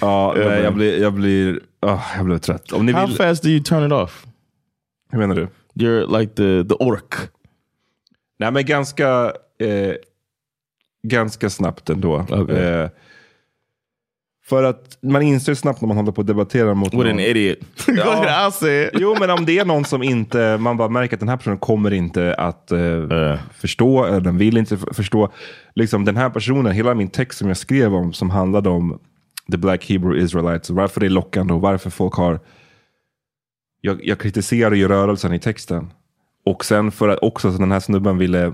[0.00, 0.62] Ja, nej, man.
[0.64, 2.72] jag blir, jag blir, ah, jag blev trött.
[2.72, 4.26] Om ni How vill, fast do you turn it off?
[5.12, 5.48] hur menar du?
[5.74, 7.02] You're like the the orc.
[8.38, 9.92] Nej, men ganska, eh,
[11.08, 12.26] ganska snabbt ändå.
[12.30, 12.56] Okej.
[12.56, 12.88] Eh,
[14.46, 17.20] för att man inser snabbt när man håller på att debattera mot What an någon.
[17.20, 17.58] idiot.
[17.86, 18.90] I'll say it.
[18.94, 21.58] Jo, men om det är någon som inte, man bara märker att den här personen
[21.58, 23.38] kommer inte att eh, Eh.
[23.54, 25.32] förstå, eller den vill inte förstå.
[25.74, 28.98] Liksom den här personen, hela min text som jag skrev om, som handlade om
[29.50, 32.40] the black Hebrew Israelites, varför det är lockande och varför folk har...
[33.80, 35.92] Jag, jag kritiserar ju rörelsen i texten.
[36.44, 38.52] Och sen för att också så den här snubben ville,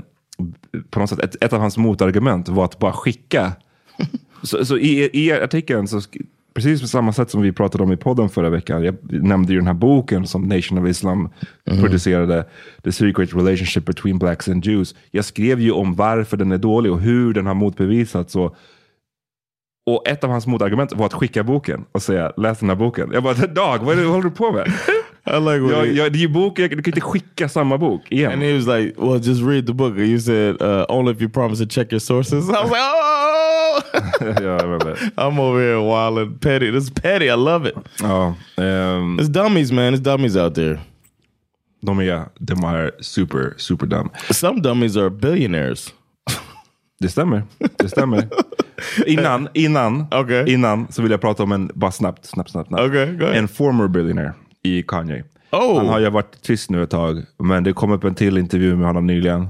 [0.91, 3.53] på något sätt, ett, ett av hans motargument var att bara skicka.
[4.43, 6.01] så så i, i artikeln, så
[6.55, 9.59] precis på samma sätt som vi pratade om i podden förra veckan, jag nämnde ju
[9.59, 11.29] den här boken som Nation of Islam
[11.65, 12.45] producerade,
[12.85, 14.95] The Secret Relationship Between Blacks and Jews.
[15.11, 18.37] Jag skrev ju om varför den är dålig och hur den har motbevisats.
[18.37, 18.57] Och,
[19.87, 23.11] och ett av hans motargument var att skicka boken och säga läs den här boken.
[23.13, 24.73] Jag bara, Dag, vad, är det, vad håller du på med?
[25.25, 28.03] I like what jag, jag, det är ju boken, du kan inte skicka samma bok
[28.09, 28.33] igen.
[28.33, 31.31] And he was like, "Well, just read the book." You said, uh, "Only if you
[31.31, 35.11] promise to check your sources." I was like, "Oh, jag vet inte.
[35.17, 36.73] I'm over here wild and petty.
[36.73, 37.27] This is petty.
[37.27, 37.75] I love it.
[38.01, 39.95] Ja, ehm, It's dummies, man.
[39.95, 40.79] It's dummies out there.
[41.83, 44.11] de, är, de är super, super dumb.
[44.31, 45.95] Some dummies are billionaires.
[47.01, 47.43] Det stämmer.
[47.79, 48.29] Det stämmer.
[49.07, 50.53] innan, innan, okay.
[50.53, 52.69] innan så vill jag prata om en, bara snabbt, snabbt, snabbt.
[52.69, 52.95] snabbt.
[52.95, 53.35] Ahead.
[53.35, 55.25] En former billionaire i Kanye.
[55.53, 55.77] Oh.
[55.77, 58.77] Han har ju varit tyst nu ett tag, men det kom upp en till intervju
[58.77, 59.49] med honom nyligen.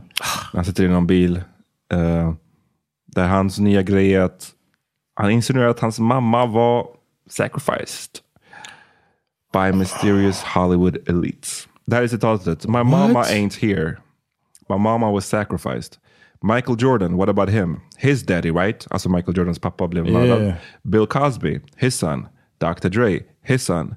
[0.52, 1.42] Han sitter i någon bil.
[1.92, 2.32] Uh,
[3.06, 4.50] där hans nya grej är att
[5.14, 6.86] han insinuerar att hans mamma var
[7.30, 8.20] sacrificed
[9.52, 11.68] by mysterious Hollywood elites.
[11.86, 12.66] Det här är citatet.
[12.66, 13.96] My mama ain't here.
[14.68, 15.98] My mama was sacrificed.
[16.42, 17.80] Michael Jordan, what about him?
[17.96, 18.86] His daddy, right?
[18.90, 20.42] Alltså Michael Jordans pappa blev mördad.
[20.42, 20.54] Yeah.
[20.82, 22.26] Bill Cosby, his son.
[22.58, 22.88] Dr.
[22.88, 23.94] Dre, his son.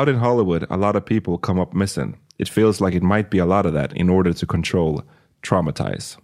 [0.00, 2.16] Out in Hollywood, a lot of people come up missing.
[2.38, 5.02] It feels like it might be a lot of that in order to control,
[5.42, 6.16] traumatize.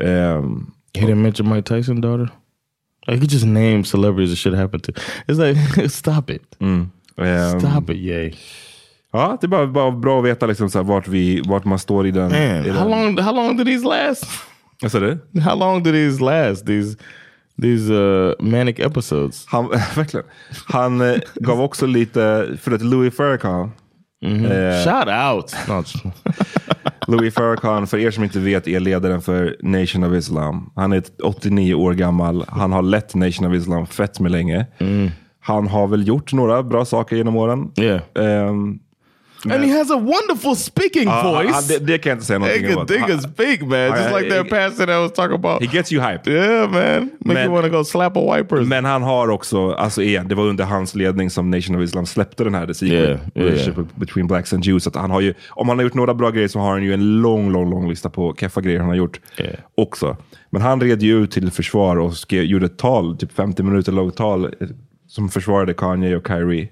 [0.00, 2.28] Um, He didn't mention Mike Tyson's daughter.
[3.08, 4.92] I could just name celebrities that shit happened to.
[5.28, 6.42] It's like stop it.
[6.60, 6.92] um,
[7.60, 8.34] Stop it, yay.
[9.12, 11.78] Ja, det är bara, bara bra att veta liksom så här, vart, vi, vart man
[11.78, 12.22] står i den.
[12.30, 14.24] Man, i how long how long did these last?
[14.82, 15.18] Vad sa du?
[15.40, 16.66] How long did these last?
[16.66, 16.96] These
[17.62, 19.44] these uh manic episodes.
[19.48, 20.26] Han, verkligen.
[20.66, 23.72] Han eh, gav också lite, för att Louis Farrakhan,
[24.22, 25.54] eh, Shout out.
[27.08, 30.70] Louis Farrakhan, för er som inte vet, är ledaren för Nation of Islam.
[30.76, 32.44] Han är 89 år gammal.
[32.48, 34.66] Han har lett Nation of Islam fett med länge.
[35.40, 37.72] Han har väl gjort några bra saker genom åren.
[37.78, 38.00] yeah.
[39.44, 41.68] Ehm, And he has a wonderful speaking ja, han- voice.
[41.68, 42.86] det, det kan jag inte säga någonting om.
[42.90, 43.78] he can speak, man.
[43.80, 45.62] Just I- like that I- pastor that I was talking about.
[45.62, 46.30] He gets you hype.
[46.30, 47.10] yeah, man.
[47.20, 48.68] Make Man- you want to go slap a white person.
[48.68, 52.06] Men han har också, alltså igen, det var under hans ledning som Nation of Islam
[52.06, 54.86] släppte den här The Secret Yeah, yeah, Relationship Between Blacks and Jews.
[54.86, 56.94] Att han har ju, om han har gjort några bra grejer så har han ju
[56.94, 59.54] en lång, lång, lång lista på keffa grejer han har gjort Yeah.
[59.74, 60.16] också.
[60.50, 63.92] Men han red ju ut till försvar och skrev, gjorde ett tal, typ 50 minuter
[63.92, 64.50] långt tal, eh,
[65.08, 66.68] som försvarade Kanye och Kyrie.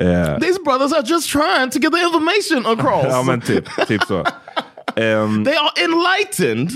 [0.00, 3.04] Eh, These brothers are just trying to get the information across.
[3.12, 4.24] ja men typ, typ så.
[4.96, 6.70] Ehm, They are enlightened.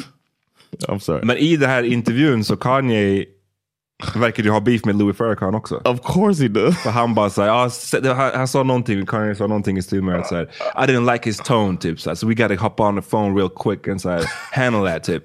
[0.89, 1.25] I'm sorry.
[1.25, 3.25] men i den här intervjun så Kanye
[4.17, 5.81] verkar ju ha beef med Louis Farrakhan också.
[5.85, 6.79] Of course he does.
[6.83, 7.71] För han bara såhär, ah,
[8.15, 10.43] han, han sa någonting, Kanye sa någonting i stil med att såhär,
[10.77, 13.51] I didn't like his tone typ, såhär, so we gotta hop on the phone real
[13.57, 15.23] quick and såhär, handle that typ.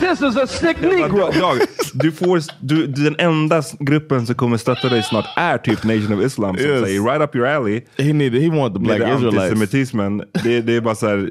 [0.00, 1.30] This is a sick Negro.
[1.40, 1.58] Dag,
[1.94, 6.24] du får, du, den enda gruppen som kommer stötta dig snart är typ Nation of
[6.24, 6.80] Islam som Yes.
[6.80, 7.80] säger right up your alley.
[7.98, 8.42] He needed.
[8.42, 9.38] He wanted the Med black det Israelites.
[9.52, 10.22] antisemitismen.
[10.44, 11.30] Det, det är bara såhär,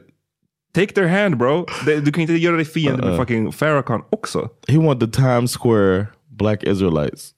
[0.75, 1.65] take their hand bro.
[1.85, 4.49] Du kan inte göra dig fiende med fucking Farrakhan också.
[4.67, 6.05] He wanted the Times Square
[6.41, 7.33] black Israelites.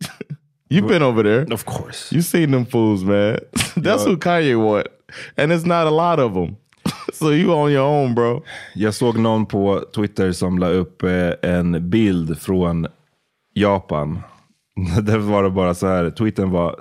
[0.68, 1.46] You've been over there.
[1.52, 2.12] Of course.
[2.12, 3.38] You seen them fools, man.
[3.76, 4.86] That's who Kanye want,
[5.36, 6.56] and it's not a lot of them.
[7.12, 8.42] so you on your own, bro.
[8.74, 12.86] Jag såg någon på Twitter som la upp eh, en bild från
[13.54, 14.22] Japan.
[15.02, 16.76] Där var det bara så här, tweeten var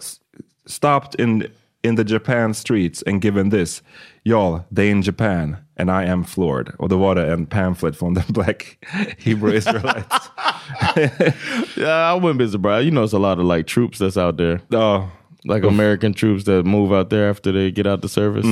[0.66, 1.46] Stopped in,
[1.84, 3.84] in the Japan streets and given this.
[4.24, 6.72] Y'all, they in Japan and I am floored.
[6.80, 8.78] Och då var det en pamphlet från the Black
[9.18, 10.32] Hebrew Israelites.
[11.78, 12.86] Yeah, I wouldn't be surprised.
[12.86, 15.10] You know, it's a lot of like troops that's out there, Ja,
[15.44, 18.46] like American troops that move out there after they get out the service.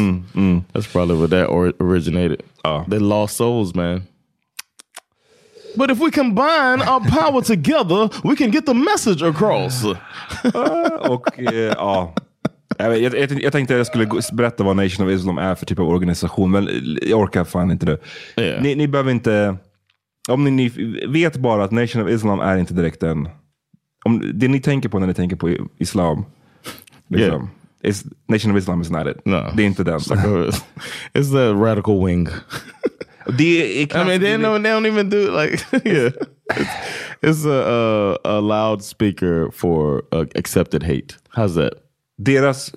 [0.73, 2.43] That's probably where that or- originated.
[2.65, 2.83] Oh.
[2.87, 4.01] They lost souls, man.
[5.77, 9.85] But if we combine our power together, we can get the message across.
[11.09, 12.13] och eh, ja.
[12.79, 15.89] Jag, jag, jag, tänkte jag skulle berätta vad Nation of Islam är för typ av
[15.89, 16.69] organisation, men
[17.01, 17.97] jag orkar fan inte det.
[18.37, 18.63] Yeah.
[18.63, 19.57] Ni, ni behöver inte...
[20.29, 20.69] Om ni, ni
[21.07, 23.29] vet bara att Nation of Islam är inte direkt en...
[24.05, 26.25] Om, det ni tänker på när ni tänker på islam,
[27.07, 27.49] liksom,
[27.83, 29.25] is, Nation of Islam is not it.
[29.25, 29.51] No.
[29.55, 29.99] Det är inte den.
[29.99, 30.63] It's,
[31.13, 32.27] it's the radical wing.
[33.37, 36.11] det är I mean, they don't, they don't even do like yeah.
[36.55, 36.75] It's,
[37.21, 41.17] it's a, a a loudspeaker for uh, accepted hate.
[41.35, 41.73] How's that?
[42.19, 42.71] Deras,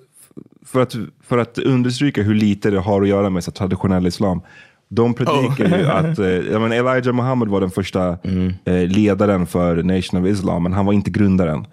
[0.67, 4.41] för att, för att understryka hur lite det har att göra med så traditionell islam.
[4.89, 8.19] De predikar ju att eh, menar, Elijah Muhammad var den första
[8.65, 11.67] eh, ledaren för Nation of Islam, men han var inte grundaren.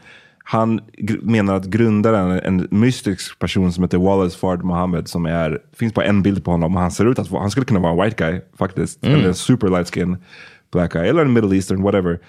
[0.43, 0.81] Han
[1.21, 5.93] menar att grundaren är en mystisk person som heter Wallace Fard Muhammad som är, finns
[5.93, 8.25] bara en bild på honom han ser ut att han skulle kunna vara en white
[8.25, 9.05] guy faktiskt.
[9.05, 10.17] Eller en super light skin
[10.71, 12.19] black guy, eller en middle eastern, whatever.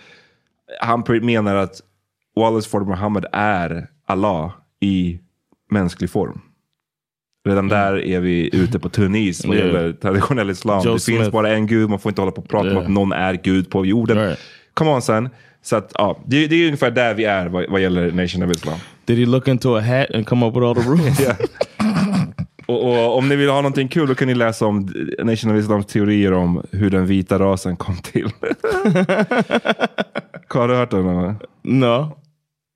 [0.81, 1.81] Han menar att
[2.37, 5.21] Wallace Ford Muhammad är Allah i
[5.71, 6.41] mänsklig form.
[7.49, 9.67] Redan där är vi ute på tunn is vad Yeah.
[9.69, 10.83] gäller traditionell islam.
[10.85, 11.31] Joe det finns Smith.
[11.31, 12.83] bara en gud, man får inte hålla på och prata om Yeah.
[12.85, 14.17] att någon är gud på jorden.
[14.19, 14.39] Right.
[14.75, 15.29] Come on sen.
[15.63, 18.51] Så att, ja, det, det är ungefär där vi är vad, vad gäller Nation of
[18.51, 18.79] Islam.
[19.05, 21.21] Did he look into a hat and come up with all the rules?
[21.27, 21.37] Yeah.
[22.67, 24.89] Och, och om ni vill ha någonting kul då kan ni läsa om
[25.25, 28.25] Nation of Islams teorier om hur den vita rasen kom till.
[30.49, 31.05] har du hört den?
[31.63, 32.17] No,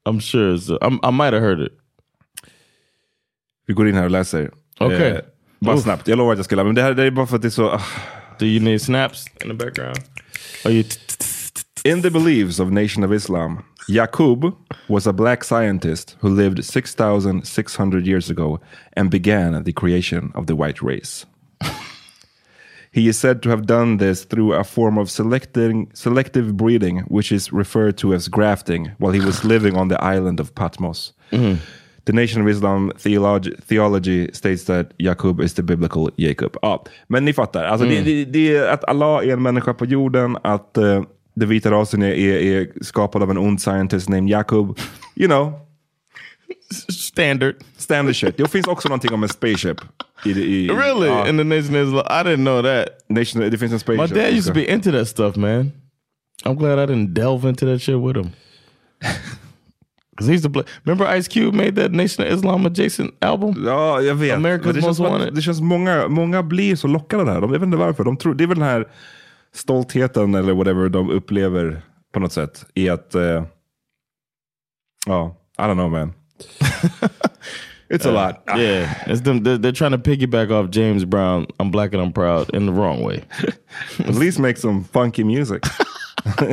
[0.09, 0.57] I'm sure.
[0.79, 1.73] I'm, I might have heard it.
[3.67, 4.51] Vi går in här och läser.
[4.79, 5.11] Okej.
[5.11, 5.21] Eh,
[5.61, 5.83] bara Oof.
[5.83, 7.43] snabbt, jag lovar att jag ska lära men det här det är bara för att
[7.43, 7.71] det är så...
[7.71, 7.83] ah.
[8.39, 9.99] Do you need snaps in the background?
[10.65, 10.85] Are you
[11.85, 14.55] In the beliefs of Nation of Islam, Yaqub
[14.89, 18.59] was a black scientist who lived 6,600 years ago
[18.97, 21.27] and began the creation of the white race.
[22.91, 27.33] He is said to have done this through a form of selecting, selective breeding, which
[27.33, 31.13] is referred to as grafting, while he was living on the island of Patmos.
[32.07, 36.57] The Nation of Islam theology, theology states that Jacob is the biblical Jacob.
[36.63, 39.85] Ja, men ni fattar, alltså det, det, det är att Allah är en människa på
[39.85, 41.03] jorden, att uh,
[41.35, 44.79] den vita rasen är, är, är skapad av en ond scientist named Jacob.
[45.17, 45.53] You know,
[46.89, 47.55] standard?
[47.77, 48.37] standard shit.
[48.37, 49.81] Det finns också någonting om en spaceship.
[50.25, 51.09] I, i, Really?
[51.09, 52.07] ja, In the Nation of Islam?
[52.07, 52.89] I didn't know that.
[53.09, 54.17] nation, det finns en My spaceship.
[54.17, 55.73] dad used to be into that stuff, man.
[56.45, 58.31] I'm glad I didn't delve into that shit with him.
[60.17, 60.65] Cause he used to.
[60.85, 63.65] Remember Ice Cube made that Nation of Islam adjacent album?
[63.67, 64.37] Ja, jag vet.
[64.39, 65.35] America's Men det, känns Most som att, Wanted.
[65.35, 67.41] det känns många, många blir så lockade där.
[67.41, 68.05] De, jag vet inte varför.
[68.05, 68.89] De tror, det är väl den här
[69.55, 72.65] stoltheten eller whatever de upplever på något sätt.
[72.75, 73.45] I att, eh,
[75.07, 76.13] ja, I don't know man.
[77.91, 78.59] It's a lot.
[78.59, 79.45] Yeah, it's them.
[79.45, 81.47] They're, they're trying to piggyback off James Brown.
[81.61, 83.23] I'm black and I'm proud in the wrong way.
[83.99, 85.63] At least make some funky music.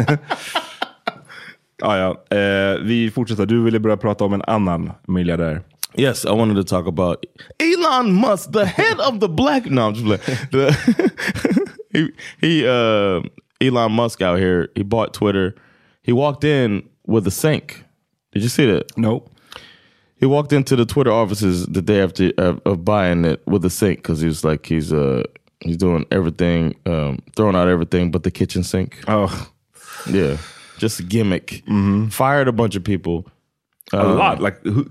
[1.82, 2.38] ah, ja.
[2.38, 3.46] eh, vi fortsätter.
[3.46, 5.62] Du ville börja prata om en annan miljardär.
[5.96, 7.26] Yes, I wanted to talk about
[7.60, 9.66] Elon Musk, the head of the black.
[9.66, 10.06] No, I'm just
[10.52, 10.72] playing.
[11.94, 12.10] He,
[12.40, 13.22] he uh,
[13.60, 14.70] Elon Musk out here.
[14.76, 15.56] He bought Twitter.
[16.02, 17.84] He walked in with a sink.
[18.32, 18.98] Did you see that?
[18.98, 19.30] Nope.
[20.22, 23.70] He walked into the Twitter offices the day after uh, of buying it with a
[23.70, 25.24] sink because he was like he's uh
[25.60, 28.98] he's doing everything, um, throwing out everything but the kitchen sink.
[29.08, 29.50] Oh,
[30.10, 30.38] Yeah,
[30.82, 31.64] just a gimmick.
[32.10, 33.26] Fired a bunch of people.
[33.94, 34.42] a Uh, lot.
[34.42, 34.90] Like, who,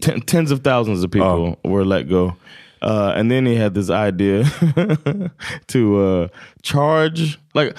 [0.00, 2.36] ten, tens of thousands of people were let go.
[2.82, 4.44] Uh, and then he had this idea
[5.66, 6.28] to uh,
[6.62, 7.76] charge, like,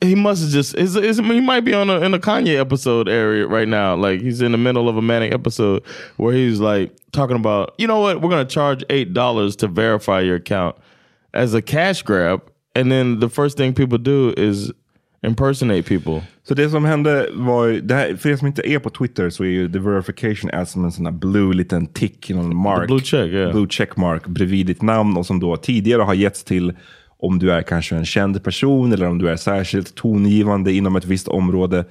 [0.00, 3.08] he must have just, is, is, he might be on a, in a Kanye episode
[3.08, 3.94] area right now.
[3.94, 5.84] Like, he's in the middle of a manic episode
[6.16, 10.20] where he's like talking about, you know what, we're going to charge $8 to verify
[10.20, 10.74] your account
[11.34, 12.42] as a cash grab.
[12.74, 14.72] And then the first thing people do is
[15.26, 16.22] impersonate people.
[16.42, 19.44] Så det som hände var, det här, för er som inte är på Twitter så
[19.44, 22.80] är ju the verification as som en sån här blue liten tick, någon mark.
[22.80, 23.52] The blue check, yeah.
[23.52, 26.72] Blue check mark bredvid ditt namn och som då tidigare har getts till
[27.18, 31.04] om du är kanske en känd person eller om du är särskilt tongivande inom ett
[31.04, 31.84] visst område.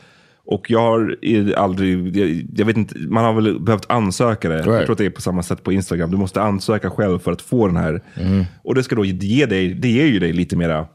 [0.45, 1.17] Och jag har
[1.57, 4.55] aldrig, jag, jag vet inte, man har väl behövt ansöka det.
[4.57, 4.85] Jag Right.
[4.85, 6.11] tror att det är på samma sätt på Instagram.
[6.11, 8.01] Du måste ansöka själv för att få den här.
[8.15, 8.45] Mm.
[8.63, 10.87] Och det ska då ge dig, det ger ju dig lite mera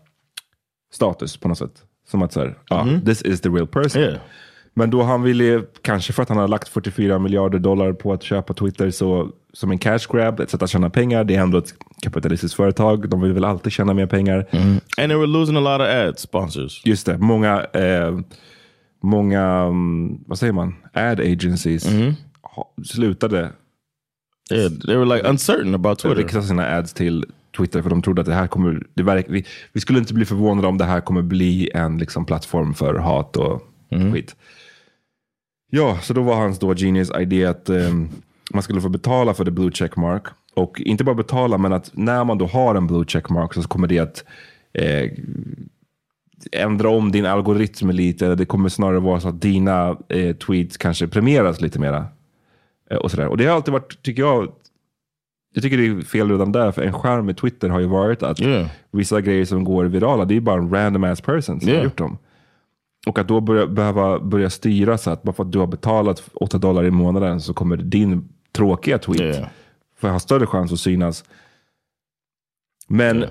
[0.93, 1.83] status på något sätt.
[2.11, 4.03] Som att så här, ah, this is the real person.
[4.03, 4.19] Yeah.
[4.75, 8.23] Men då han ville, kanske för att han har lagt 44 miljarder dollar på att
[8.23, 11.25] köpa Twitter, så som en cash grab, ett sätt att tjäna pengar.
[11.25, 13.09] Det är ändå ett kapitalistiskt företag.
[13.09, 14.47] De vill väl alltid tjäna mer pengar.
[14.53, 16.83] And they were losing a lot of ad sponsors.
[16.87, 18.19] Just det, många, eh,
[19.03, 21.87] många, mm, vad säger man, ad agencies
[22.43, 23.51] ha, slutade
[24.53, 26.23] Yeah, they were like uncertain about Twitter.
[26.23, 27.25] rikta sina ads till
[27.57, 30.25] Twitter för de trodde att det här kommer, det verk, vi, vi skulle inte bli
[30.25, 33.63] förvånade om det här kommer bli en liksom, plattform för hat och
[34.13, 34.37] skit.
[35.71, 38.09] Ja, så då var hans då genius idé att ehm,
[38.51, 40.23] man skulle få betala för the blue check mark.
[40.55, 43.63] Och inte bara betala, men att när man då har en blue check mark så
[43.63, 44.25] kommer det att
[44.73, 45.11] eh,
[46.53, 48.35] ändra om din algoritm lite.
[48.35, 52.07] Det kommer snarare vara så att dina eh, tweets kanske premieras lite mera.
[52.91, 53.27] Eh, och, sådär.
[53.27, 54.53] och det har alltid varit, tycker jag,
[55.57, 58.23] jag tycker det är fel redan där, för en skärm med Twitter har ju varit
[58.23, 58.67] att Yeah.
[58.91, 61.79] vissa grejer som går virala, det är bara en random ass person som Yeah.
[61.81, 62.19] har gjort dem.
[63.07, 66.23] Och att då börja, behöva börja styra så att bara för att du har betalat
[66.35, 69.49] 8 dollar i månaden så kommer din tråkiga tweet Yeah.
[70.01, 71.25] få ha större chans att synas.
[72.89, 73.31] Men Yeah.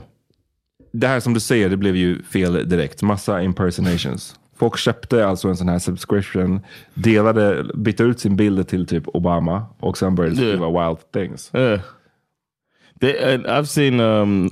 [0.92, 3.02] det här som du säger, det blev ju fel direkt.
[3.02, 4.40] Massa impersonations.
[4.58, 6.60] Folk köpte alltså en sån här subscription,
[6.94, 11.52] delade, bytte ut sin bild till typ Obama och sen började skriva wild things.
[13.02, 14.50] They, and I've seen um,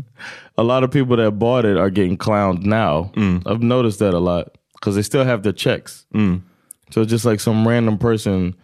[0.58, 3.12] a lot of people that bought it are getting clowned now.
[3.14, 3.42] Mm.
[3.46, 6.06] I've noticed that a lot because they still have their checks.
[6.14, 6.42] Mm.
[6.90, 8.54] So it's just like some random person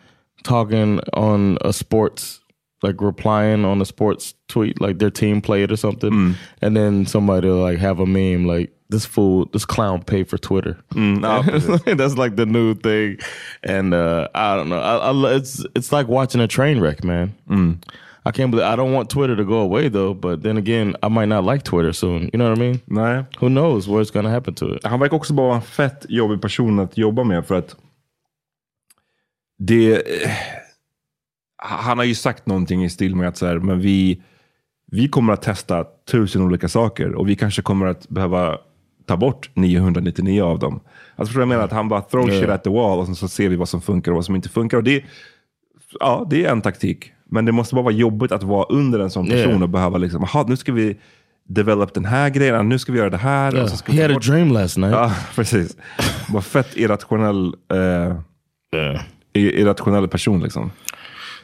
[0.42, 2.40] talking on a sports,
[2.82, 6.34] like replying on a sports tweet, like their team played or something, mm.
[6.60, 10.38] and then somebody will like have a meme like this fool, this clown paid for
[10.38, 10.76] Twitter.
[11.42, 11.80] precis.
[11.96, 13.18] That's like the new thing,
[13.62, 14.80] and uh, I don't know.
[14.80, 17.34] I, I, it's it's like watching a train wreck, man.
[18.26, 20.14] I can't believe I don't want Twitter to go away though.
[20.20, 22.22] But then again, I might not like Twitter soon.
[22.22, 22.80] You know what I mean?
[22.84, 23.24] Nej.
[23.40, 24.84] Who knows what's gonna happen to it?
[24.84, 27.76] Han verkar också bara vara en fett jobbig person att jobba med för att
[29.58, 29.92] det...
[30.24, 30.30] eh,
[31.62, 34.22] Han har ju sagt någonting i stil med att så här, men vi,
[34.86, 38.58] vi kommer att testa tusen olika saker och vi kanske kommer att behöva
[39.06, 40.80] ta bort 999 av dem.
[41.16, 41.64] Alltså vad jag menar?
[41.64, 42.40] Att han bara throw Ja.
[42.40, 44.48] shit at the wall och så ser vi vad som funkar och vad som inte
[44.48, 44.76] funkar.
[44.76, 45.04] Och det,
[46.00, 47.12] ja, det är en taktik.
[47.30, 49.62] Men det måste bara vara jobbigt att vara under en sån person Yeah.
[49.62, 50.96] och behöva liksom, aha, nu ska vi
[51.48, 53.62] develop den här grejen, nu ska vi göra det här.
[53.62, 54.92] Och så ska He had a bort- dream last night.
[54.92, 55.76] Ja, precis.
[56.28, 58.16] Bara fett irrationell, eh,
[58.76, 59.00] Yeah.
[59.34, 60.70] irrationell person liksom.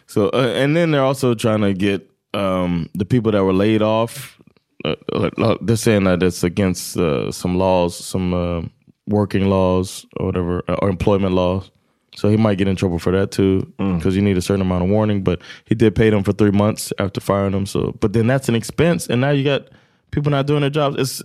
[0.06, 2.02] So, uh, and then they're also trying to get
[2.36, 4.38] um, the people that were laid off.
[4.84, 4.92] Uh,
[5.38, 8.64] uh, they're saying that it's against uh, some laws, some uh,
[9.10, 11.70] working laws or whatever, uh, or employment laws.
[12.16, 14.84] So he might get in trouble for that too, because you need a certain amount
[14.84, 15.22] of warning.
[15.22, 17.66] But he did pay them for three months after firing them.
[17.66, 19.68] So, but then that's an expense, and now you got
[20.10, 20.96] people not doing their jobs.
[20.98, 21.22] It's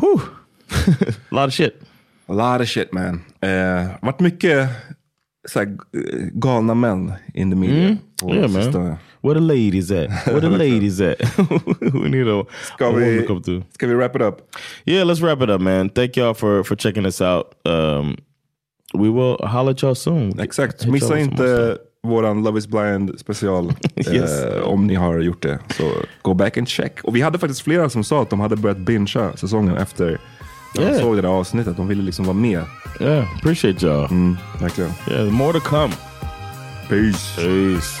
[0.00, 0.20] whew,
[0.70, 1.80] a lot of shit.
[2.28, 3.24] A lot of shit man.
[3.42, 4.68] Eh, varit mycket
[5.48, 7.96] så här, eh, galna män in the media.
[8.22, 8.96] på Yeah, man.
[9.22, 10.10] Where the ladies at?
[10.26, 11.18] Where the ladies at?
[11.94, 12.44] we need a,
[12.74, 13.62] Ska a woman to come through.
[13.70, 14.56] ska vi wrap it up?
[14.84, 15.88] Yeah, let's wrap it up, man.
[15.90, 17.54] Thank y'all for for checking us out.
[17.64, 18.16] Um,
[18.94, 20.40] we will holler at y'all soon.
[20.40, 20.86] Exakt.
[20.86, 24.44] Missa inte våran Love is blind special Yes.
[24.44, 25.58] eh, om ni har gjort det.
[25.76, 25.90] Så
[26.22, 26.98] go back and check.
[27.04, 30.04] Och vi hade faktiskt flera som sa att de hade börjat bingea säsongen efter
[30.74, 31.00] när de Yeah.
[31.00, 31.76] såg det där avsnittet.
[31.76, 32.62] De ville liksom vara med.
[33.00, 34.04] Yeah, appreciate y'all.
[34.10, 34.90] Mm, verkligen.
[35.10, 35.92] Yeah, more to come.
[36.88, 37.36] Peace.
[37.36, 38.00] Peace.